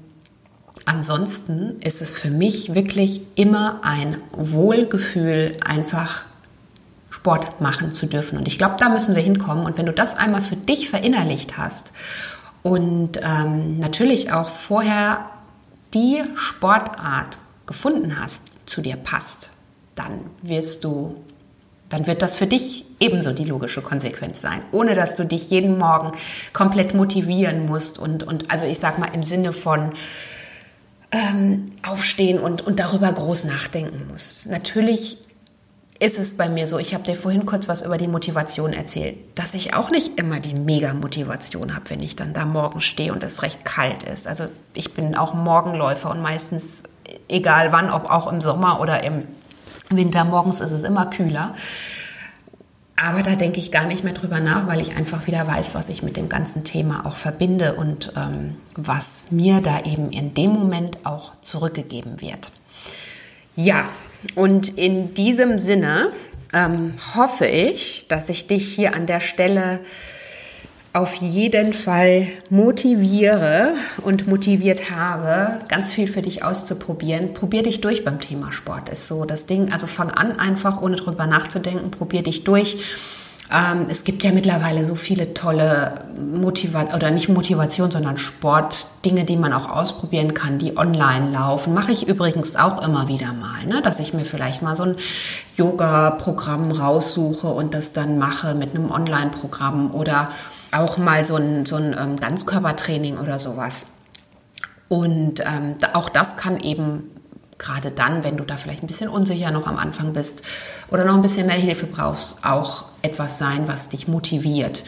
ansonsten 0.86 1.76
ist 1.80 2.00
es 2.00 2.18
für 2.18 2.30
mich 2.30 2.74
wirklich 2.74 3.20
immer 3.34 3.80
ein 3.82 4.16
Wohlgefühl, 4.32 5.52
einfach 5.62 6.24
Sport 7.10 7.60
machen 7.60 7.92
zu 7.92 8.06
dürfen. 8.06 8.38
Und 8.38 8.48
ich 8.48 8.56
glaube, 8.56 8.76
da 8.78 8.88
müssen 8.88 9.14
wir 9.14 9.22
hinkommen. 9.22 9.66
Und 9.66 9.76
wenn 9.76 9.86
du 9.86 9.92
das 9.92 10.16
einmal 10.16 10.40
für 10.40 10.56
dich 10.56 10.88
verinnerlicht 10.88 11.58
hast 11.58 11.92
und 12.62 13.20
ähm, 13.22 13.78
natürlich 13.78 14.32
auch 14.32 14.48
vorher 14.48 15.26
die 15.92 16.22
Sportart 16.36 17.38
gefunden 17.66 18.18
hast, 18.20 18.44
zu 18.66 18.80
dir 18.80 18.96
passt, 18.96 19.50
dann 19.94 20.12
wirst 20.42 20.84
du, 20.84 21.16
dann 21.88 22.06
wird 22.06 22.22
das 22.22 22.36
für 22.36 22.46
dich 22.46 22.84
ebenso 23.00 23.32
die 23.32 23.44
logische 23.44 23.82
Konsequenz 23.82 24.40
sein, 24.40 24.62
ohne 24.72 24.94
dass 24.94 25.14
du 25.14 25.24
dich 25.24 25.50
jeden 25.50 25.78
Morgen 25.78 26.12
komplett 26.52 26.94
motivieren 26.94 27.66
musst 27.66 27.98
und, 27.98 28.22
und 28.22 28.50
also 28.50 28.66
ich 28.66 28.78
sag 28.78 28.98
mal 28.98 29.08
im 29.12 29.22
Sinne 29.22 29.52
von 29.52 29.90
ähm, 31.16 31.66
aufstehen 31.86 32.38
und, 32.38 32.62
und 32.62 32.78
darüber 32.78 33.10
groß 33.10 33.44
nachdenken 33.44 34.06
musst. 34.10 34.46
Natürlich 34.46 35.18
ist 35.98 36.18
es 36.18 36.36
bei 36.36 36.50
mir 36.50 36.66
so, 36.66 36.78
ich 36.78 36.92
habe 36.92 37.04
dir 37.04 37.16
vorhin 37.16 37.46
kurz 37.46 37.68
was 37.68 37.80
über 37.80 37.96
die 37.96 38.08
Motivation 38.08 38.74
erzählt, 38.74 39.16
dass 39.34 39.54
ich 39.54 39.72
auch 39.72 39.90
nicht 39.90 40.18
immer 40.18 40.40
die 40.40 40.52
Mega-Motivation 40.52 41.74
habe, 41.74 41.88
wenn 41.88 42.02
ich 42.02 42.16
dann 42.16 42.34
da 42.34 42.44
morgen 42.44 42.82
stehe 42.82 43.12
und 43.12 43.22
es 43.22 43.42
recht 43.42 43.64
kalt 43.64 44.02
ist. 44.02 44.26
Also 44.26 44.44
ich 44.74 44.92
bin 44.92 45.16
auch 45.16 45.32
Morgenläufer 45.32 46.10
und 46.10 46.20
meistens, 46.20 46.82
egal 47.28 47.72
wann, 47.72 47.90
ob 47.90 48.10
auch 48.10 48.30
im 48.30 48.42
Sommer 48.42 48.80
oder 48.80 49.02
im 49.04 49.26
Winter, 49.88 50.24
morgens 50.24 50.60
ist 50.60 50.72
es 50.72 50.82
immer 50.82 51.06
kühler. 51.06 51.54
Aber 52.96 53.22
da 53.22 53.36
denke 53.36 53.60
ich 53.60 53.70
gar 53.70 53.86
nicht 53.86 54.04
mehr 54.04 54.14
drüber 54.14 54.40
nach, 54.40 54.66
weil 54.66 54.80
ich 54.80 54.96
einfach 54.96 55.26
wieder 55.26 55.46
weiß, 55.46 55.74
was 55.74 55.90
ich 55.90 56.02
mit 56.02 56.16
dem 56.16 56.30
ganzen 56.30 56.64
Thema 56.64 57.04
auch 57.04 57.16
verbinde 57.16 57.74
und 57.74 58.12
ähm, 58.16 58.56
was 58.74 59.30
mir 59.30 59.60
da 59.60 59.84
eben 59.84 60.10
in 60.10 60.32
dem 60.32 60.50
Moment 60.50 61.04
auch 61.04 61.32
zurückgegeben 61.42 62.22
wird. 62.22 62.50
Ja, 63.54 63.88
und 64.34 64.78
in 64.78 65.12
diesem 65.12 65.58
Sinne 65.58 66.10
ähm, 66.54 66.94
hoffe 67.14 67.46
ich, 67.46 68.06
dass 68.08 68.30
ich 68.30 68.46
dich 68.46 68.74
hier 68.74 68.94
an 68.94 69.06
der 69.06 69.20
Stelle 69.20 69.80
auf 70.96 71.14
jeden 71.16 71.74
Fall 71.74 72.28
motiviere 72.48 73.74
und 74.02 74.26
motiviert 74.26 74.90
habe, 74.90 75.60
ganz 75.68 75.92
viel 75.92 76.08
für 76.08 76.22
dich 76.22 76.42
auszuprobieren. 76.42 77.34
Probier 77.34 77.62
dich 77.62 77.82
durch 77.82 78.02
beim 78.02 78.18
Thema 78.18 78.50
Sport, 78.50 78.88
ist 78.88 79.06
so 79.06 79.26
das 79.26 79.44
Ding. 79.44 79.74
Also 79.74 79.86
fang 79.86 80.10
an 80.10 80.38
einfach, 80.38 80.80
ohne 80.80 80.96
drüber 80.96 81.26
nachzudenken, 81.26 81.90
probier 81.90 82.22
dich 82.22 82.44
durch 82.44 82.78
ähm, 83.52 83.86
es 83.88 84.02
gibt 84.02 84.24
ja 84.24 84.32
mittlerweile 84.32 84.84
so 84.86 84.96
viele 84.96 85.32
tolle 85.32 85.94
Motivation 86.18 86.96
oder 86.96 87.10
nicht 87.12 87.28
Motivation, 87.28 87.90
sondern 87.90 88.18
Sportdinge, 88.18 89.24
die 89.24 89.36
man 89.36 89.52
auch 89.52 89.68
ausprobieren 89.68 90.34
kann, 90.34 90.58
die 90.58 90.76
online 90.76 91.30
laufen. 91.30 91.72
Mache 91.72 91.92
ich 91.92 92.08
übrigens 92.08 92.56
auch 92.56 92.82
immer 92.84 93.06
wieder 93.06 93.32
mal, 93.34 93.64
ne? 93.66 93.82
dass 93.82 94.00
ich 94.00 94.14
mir 94.14 94.24
vielleicht 94.24 94.62
mal 94.62 94.74
so 94.74 94.82
ein 94.82 94.96
Yoga-Programm 95.54 96.72
raussuche 96.72 97.46
und 97.46 97.72
das 97.72 97.92
dann 97.92 98.18
mache 98.18 98.54
mit 98.54 98.74
einem 98.74 98.90
Online-Programm 98.90 99.94
oder 99.94 100.30
auch 100.76 100.98
mal 100.98 101.24
so 101.24 101.36
ein, 101.36 101.66
so 101.66 101.76
ein 101.76 101.94
ähm, 101.98 102.16
Ganzkörpertraining 102.16 103.18
oder 103.18 103.38
sowas. 103.38 103.86
Und 104.88 105.40
ähm, 105.40 105.76
auch 105.94 106.08
das 106.08 106.36
kann 106.36 106.60
eben 106.60 107.10
gerade 107.58 107.90
dann, 107.90 108.22
wenn 108.22 108.36
du 108.36 108.44
da 108.44 108.56
vielleicht 108.56 108.82
ein 108.82 108.86
bisschen 108.86 109.08
unsicher 109.08 109.50
noch 109.50 109.66
am 109.66 109.78
Anfang 109.78 110.12
bist 110.12 110.42
oder 110.90 111.04
noch 111.04 111.14
ein 111.14 111.22
bisschen 111.22 111.46
mehr 111.46 111.56
Hilfe 111.56 111.86
brauchst, 111.86 112.44
auch 112.44 112.84
etwas 113.02 113.38
sein, 113.38 113.66
was 113.66 113.88
dich 113.88 114.08
motiviert. 114.08 114.84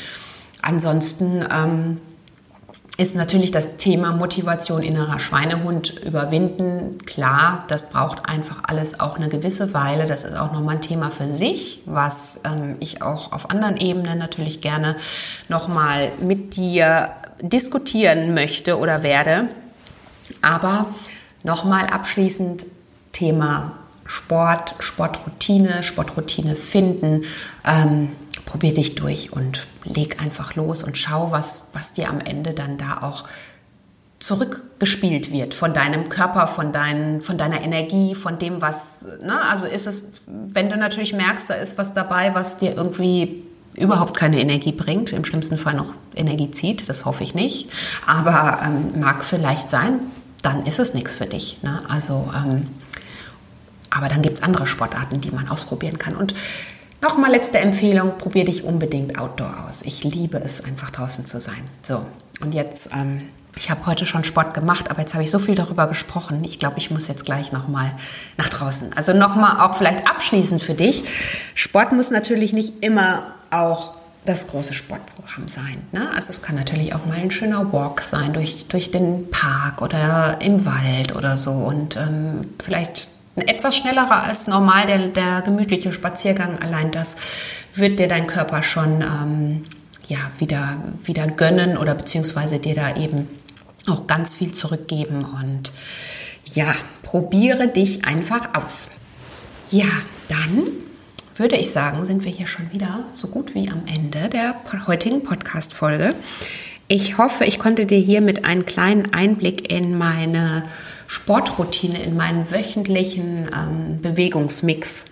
Ansonsten 0.62 1.44
ähm, 1.50 2.00
ist 2.98 3.14
natürlich 3.14 3.50
das 3.50 3.78
Thema 3.78 4.12
Motivation 4.12 4.82
innerer 4.82 5.18
Schweinehund 5.18 5.98
überwinden. 6.04 6.98
Klar, 7.06 7.64
das 7.68 7.88
braucht 7.88 8.28
einfach 8.28 8.64
alles 8.66 9.00
auch 9.00 9.16
eine 9.16 9.30
gewisse 9.30 9.72
Weile. 9.72 10.04
Das 10.04 10.24
ist 10.24 10.36
auch 10.36 10.52
nochmal 10.52 10.74
ein 10.74 10.82
Thema 10.82 11.10
für 11.10 11.30
sich, 11.30 11.82
was 11.86 12.42
ähm, 12.44 12.76
ich 12.80 13.00
auch 13.00 13.32
auf 13.32 13.48
anderen 13.50 13.78
Ebenen 13.78 14.18
natürlich 14.18 14.60
gerne 14.60 14.96
nochmal 15.48 16.12
mit 16.20 16.56
dir 16.56 17.12
diskutieren 17.40 18.34
möchte 18.34 18.76
oder 18.76 19.02
werde. 19.02 19.48
Aber 20.42 20.86
Nochmal 21.44 21.86
abschließend 21.86 22.66
Thema 23.12 23.72
Sport, 24.08 24.74
Sportroutine, 24.80 25.84
Sportroutine 25.84 26.56
finden. 26.56 27.22
Ähm, 27.64 28.16
probier 28.46 28.72
dich 28.72 28.94
durch 28.94 29.32
und 29.32 29.66
leg 29.84 30.20
einfach 30.22 30.54
los 30.54 30.82
und 30.82 30.96
schau, 30.96 31.30
was, 31.30 31.68
was 31.74 31.92
dir 31.92 32.08
am 32.08 32.18
Ende 32.20 32.54
dann 32.54 32.78
da 32.78 33.02
auch 33.02 33.24
zurückgespielt 34.20 35.30
wird 35.30 35.54
von 35.54 35.74
deinem 35.74 36.08
Körper, 36.08 36.48
von, 36.48 36.72
dein, 36.72 37.20
von 37.20 37.38
deiner 37.38 37.60
Energie, 37.60 38.14
von 38.14 38.38
dem, 38.38 38.60
was, 38.60 39.06
ne? 39.22 39.38
also 39.50 39.66
ist 39.66 39.86
es, 39.86 40.12
wenn 40.26 40.70
du 40.70 40.76
natürlich 40.76 41.12
merkst, 41.12 41.50
da 41.50 41.54
ist 41.54 41.78
was 41.78 41.92
dabei, 41.92 42.34
was 42.34 42.56
dir 42.56 42.74
irgendwie 42.74 43.44
überhaupt 43.74 44.16
keine 44.16 44.40
Energie 44.40 44.72
bringt, 44.72 45.12
im 45.12 45.24
schlimmsten 45.24 45.56
Fall 45.56 45.74
noch 45.74 45.94
Energie 46.16 46.50
zieht, 46.50 46.88
das 46.88 47.04
hoffe 47.04 47.22
ich 47.22 47.34
nicht, 47.34 47.70
aber 48.06 48.60
ähm, 48.64 49.00
mag 49.00 49.22
vielleicht 49.24 49.68
sein, 49.68 50.00
dann 50.42 50.66
ist 50.66 50.78
es 50.80 50.94
nichts 50.94 51.16
für 51.16 51.26
dich. 51.26 51.62
Ne? 51.62 51.80
Also, 51.88 52.28
ähm, 52.34 52.66
aber 53.90 54.08
dann 54.08 54.22
gibt 54.22 54.38
es 54.38 54.44
andere 54.44 54.66
Sportarten, 54.66 55.20
die 55.20 55.30
man 55.30 55.48
ausprobieren 55.48 55.98
kann. 55.98 56.16
Und 56.16 56.34
nochmal 57.00 57.30
letzte 57.30 57.58
Empfehlung, 57.58 58.18
probier 58.18 58.44
dich 58.44 58.64
unbedingt 58.64 59.18
Outdoor 59.18 59.66
aus. 59.68 59.82
Ich 59.82 60.04
liebe 60.04 60.38
es, 60.38 60.64
einfach 60.64 60.90
draußen 60.90 61.26
zu 61.26 61.40
sein. 61.40 61.62
So, 61.82 62.02
und 62.40 62.52
jetzt, 62.52 62.90
ähm, 62.92 63.28
ich 63.56 63.70
habe 63.70 63.86
heute 63.86 64.06
schon 64.06 64.24
Sport 64.24 64.54
gemacht, 64.54 64.90
aber 64.90 65.00
jetzt 65.00 65.14
habe 65.14 65.24
ich 65.24 65.30
so 65.30 65.38
viel 65.38 65.54
darüber 65.54 65.86
gesprochen. 65.86 66.44
Ich 66.44 66.58
glaube, 66.58 66.78
ich 66.78 66.90
muss 66.90 67.08
jetzt 67.08 67.24
gleich 67.24 67.52
nochmal 67.52 67.92
nach 68.36 68.48
draußen. 68.48 68.92
Also 68.94 69.12
nochmal 69.12 69.60
auch 69.60 69.76
vielleicht 69.76 70.08
abschließend 70.08 70.62
für 70.62 70.74
dich. 70.74 71.04
Sport 71.54 71.92
muss 71.92 72.10
natürlich 72.10 72.52
nicht 72.52 72.84
immer 72.84 73.34
auch 73.50 73.94
das 74.24 74.46
große 74.46 74.74
Sportprogramm 74.74 75.48
sein. 75.48 75.82
Ne? 75.92 76.08
Also 76.14 76.30
es 76.30 76.42
kann 76.42 76.54
natürlich 76.54 76.94
auch 76.94 77.06
mal 77.06 77.16
ein 77.16 77.30
schöner 77.30 77.72
Walk 77.72 78.02
sein 78.02 78.32
durch, 78.32 78.68
durch 78.68 78.90
den 78.90 79.30
Park 79.30 79.80
oder 79.80 80.38
im 80.40 80.64
Wald 80.66 81.16
oder 81.16 81.38
so 81.38 81.52
und 81.52 81.96
ähm, 81.96 82.50
vielleicht 82.58 83.08
etwas 83.40 83.76
schnellerer 83.76 84.24
als 84.24 84.46
normal 84.46 84.86
der, 84.86 85.08
der 85.08 85.42
gemütliche 85.42 85.92
Spaziergang. 85.92 86.58
Allein 86.58 86.90
das 86.90 87.16
wird 87.74 87.98
dir 87.98 88.08
dein 88.08 88.26
Körper 88.26 88.62
schon 88.62 89.02
ähm, 89.02 89.64
ja, 90.08 90.18
wieder, 90.38 90.82
wieder 91.04 91.26
gönnen 91.26 91.76
oder 91.76 91.94
beziehungsweise 91.94 92.58
dir 92.58 92.74
da 92.74 92.96
eben 92.96 93.28
auch 93.86 94.06
ganz 94.06 94.34
viel 94.34 94.52
zurückgeben 94.52 95.24
und 95.24 95.72
ja, 96.54 96.74
probiere 97.02 97.68
dich 97.68 98.04
einfach 98.04 98.54
aus. 98.54 98.88
Ja, 99.70 99.86
dann 100.28 100.68
würde 101.36 101.56
ich 101.56 101.70
sagen, 101.70 102.04
sind 102.06 102.24
wir 102.24 102.32
hier 102.32 102.46
schon 102.46 102.72
wieder 102.72 103.04
so 103.12 103.28
gut 103.28 103.54
wie 103.54 103.70
am 103.70 103.82
Ende 103.86 104.28
der 104.28 104.56
heutigen 104.86 105.22
Podcast-Folge. 105.22 106.14
Ich 106.88 107.18
hoffe, 107.18 107.44
ich 107.44 107.58
konnte 107.58 107.84
dir 107.86 107.98
hiermit 107.98 108.44
einen 108.44 108.64
kleinen 108.64 109.12
Einblick 109.12 109.70
in 109.70 109.96
meine 109.96 110.64
Sportroutine, 111.08 112.02
in 112.02 112.16
meinen 112.16 112.48
wöchentlichen 112.52 113.50
ähm, 113.52 114.00
Bewegungsmix 114.02 115.06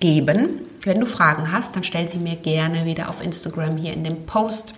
geben. 0.00 0.62
Wenn 0.82 1.00
du 1.00 1.06
Fragen 1.06 1.52
hast, 1.52 1.76
dann 1.76 1.84
stell 1.84 2.08
sie 2.08 2.18
mir 2.18 2.36
gerne 2.36 2.86
wieder 2.86 3.08
auf 3.10 3.22
Instagram 3.22 3.76
hier 3.76 3.92
in 3.92 4.04
dem 4.04 4.26
Post. 4.26 4.74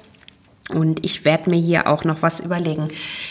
Und 0.68 1.04
ich 1.04 1.24
werde 1.24 1.50
mir 1.50 1.60
hier 1.60 1.86
auch 1.86 2.02
noch 2.02 2.22
was 2.22 2.40
überlegen, 2.40 2.88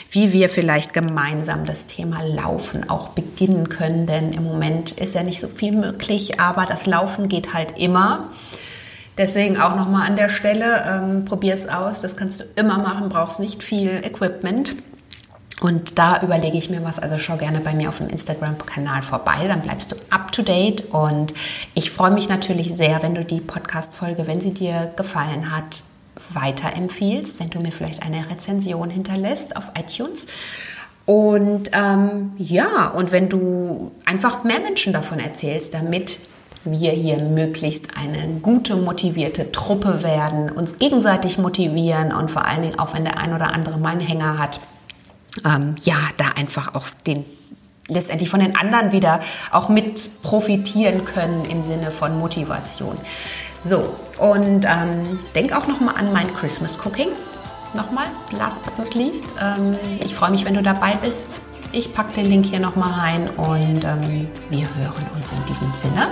wie 0.10 0.32
wir 0.32 0.48
vielleicht 0.48 0.94
gemeinsam 0.94 1.66
das 1.66 1.86
Thema 1.86 2.24
Laufen 2.24 2.90
auch 2.90 3.10
beginnen 3.10 3.68
können. 3.68 4.08
Denn 4.08 4.32
im 4.32 4.44
Moment 4.44 4.92
ist 4.94 5.16
ja 5.16 5.24
nicht 5.24 5.42
so 5.42 5.48
viel 5.48 5.74
möglich, 5.74 6.40
aber 6.40 6.66
das 6.66 6.86
Laufen 6.86 7.28
geht 7.28 7.54
halt 7.54 7.78
immer. 7.78 8.30
Deswegen 9.18 9.58
auch 9.58 9.76
nochmal 9.76 10.08
an 10.08 10.16
der 10.16 10.30
Stelle, 10.30 10.84
ähm, 10.88 11.26
probier 11.26 11.54
es 11.54 11.68
aus. 11.68 12.00
Das 12.00 12.16
kannst 12.16 12.40
du 12.40 12.46
immer 12.56 12.78
machen, 12.78 13.10
brauchst 13.10 13.42
nicht 13.42 13.64
viel 13.64 13.90
Equipment. 13.90 14.76
Und 15.62 15.98
da 15.98 16.22
überlege 16.22 16.58
ich 16.58 16.70
mir 16.70 16.84
was, 16.84 17.00
also 17.00 17.18
schau 17.18 17.38
gerne 17.38 17.62
bei 17.62 17.74
mir 17.74 17.90
auf 17.90 18.00
dem 18.00 18.10
Instagram-Kanal 18.10 19.04
vorbei, 19.04 19.48
dann 19.48 19.62
bleibst 19.62 19.92
du 19.92 19.96
up 20.10 20.32
to 20.32 20.42
date. 20.42 20.86
Und 20.92 21.34
ich 21.74 21.92
freue 21.92 22.12
mich 22.12 22.28
natürlich 22.28 22.76
sehr, 22.76 23.02
wenn 23.04 23.16
du 23.16 23.24
die 23.24 23.40
Podcast-Folge, 23.40 24.28
wenn 24.28 24.42
sie 24.42 24.54
dir 24.54 24.92
gefallen 24.98 25.56
hat, 25.56 25.84
weiterempfiehlst, 26.32 27.40
wenn 27.40 27.50
du 27.50 27.60
mir 27.60 27.72
vielleicht 27.72 28.04
eine 28.04 28.30
Rezension 28.30 28.90
hinterlässt 28.90 29.56
auf 29.56 29.72
iTunes. 29.80 30.28
Und 31.06 31.70
ähm, 31.74 32.34
ja, 32.38 32.90
und 32.90 33.12
wenn 33.12 33.30
du 33.30 33.92
einfach 34.06 34.44
mehr 34.44 34.60
Menschen 34.60 34.92
davon 34.92 35.20
erzählst, 35.20 35.74
damit 35.74 36.20
wir 36.64 36.92
hier 36.92 37.22
möglichst 37.22 37.90
eine 37.96 38.40
gute, 38.42 38.76
motivierte 38.76 39.52
Truppe 39.52 40.04
werden, 40.04 40.50
uns 40.50 40.80
gegenseitig 40.80 41.38
motivieren 41.38 42.12
und 42.12 42.32
vor 42.32 42.46
allen 42.46 42.64
Dingen 42.64 42.80
auch, 42.80 42.96
wenn 42.96 43.06
der 43.06 43.20
ein 43.20 43.34
oder 43.34 43.54
andere 43.54 43.78
mal 43.78 43.92
einen 43.92 44.00
Hänger 44.00 44.40
hat, 44.40 44.60
ähm, 45.44 45.76
ja, 45.84 45.98
da 46.18 46.30
einfach 46.36 46.76
auch 46.76 46.88
den 47.06 47.26
letztendlich 47.88 48.30
von 48.30 48.40
den 48.40 48.56
anderen 48.56 48.92
wieder 48.92 49.20
auch 49.52 49.70
mit 49.70 50.22
profitieren 50.24 51.06
können 51.06 51.46
im 51.46 51.64
Sinne 51.64 51.92
von 51.92 52.18
Motivation. 52.18 52.98
So, 53.60 53.96
und 54.18 54.66
ähm, 54.66 55.20
denk 55.34 55.54
auch 55.56 55.68
nochmal 55.68 55.96
an 55.96 56.12
mein 56.14 56.34
Christmas 56.36 56.80
Cooking. 56.84 57.10
Nochmal, 57.74 58.08
last 58.38 58.64
but 58.64 58.78
not 58.78 58.94
least. 58.96 59.36
Ähm, 59.42 59.78
ich 60.04 60.16
freue 60.16 60.32
mich, 60.32 60.46
wenn 60.46 60.54
du 60.54 60.64
dabei 60.64 60.94
bist. 61.02 61.42
Ich 61.72 61.92
packe 61.94 62.14
den 62.14 62.30
Link 62.30 62.46
hier 62.46 62.60
nochmal 62.60 62.92
rein 62.92 63.30
und 63.30 63.84
ähm, 63.84 64.30
wir 64.50 64.68
hören 64.76 65.06
uns 65.16 65.32
in 65.32 65.46
diesem 65.46 65.74
Sinne. 65.74 66.08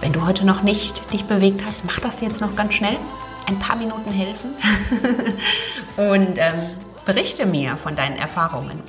Wenn 0.00 0.12
du 0.12 0.26
heute 0.26 0.44
noch 0.44 0.62
nicht 0.62 1.12
dich 1.12 1.24
bewegt 1.24 1.64
hast, 1.66 1.84
mach 1.84 1.98
das 2.00 2.20
jetzt 2.20 2.40
noch 2.40 2.56
ganz 2.56 2.74
schnell. 2.74 2.96
Ein 3.46 3.58
paar 3.58 3.76
Minuten 3.76 4.10
helfen. 4.10 4.50
und 5.96 6.38
ähm, 6.38 6.70
berichte 7.04 7.46
mir 7.46 7.76
von 7.76 7.96
deinen 7.96 8.16
Erfahrungen. 8.16 8.82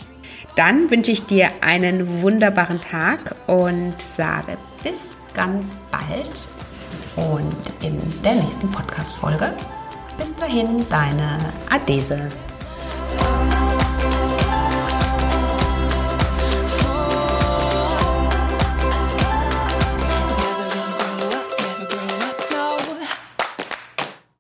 Dann 0.56 0.92
wünsche 0.92 1.12
ich 1.12 1.26
dir 1.26 1.50
einen 1.62 2.22
wunderbaren 2.22 2.82
Tag 2.82 3.36
und 3.48 3.96
sage 4.02 4.58
bis 4.84 5.16
ganz 5.34 5.80
bald 5.92 6.48
und 7.16 7.86
in 7.86 8.00
der 8.22 8.36
nächsten 8.36 8.70
Podcast-Folge. 8.70 9.54
Bis 10.18 10.36
dahin, 10.36 10.86
deine 10.90 11.40
Adese. 11.70 12.30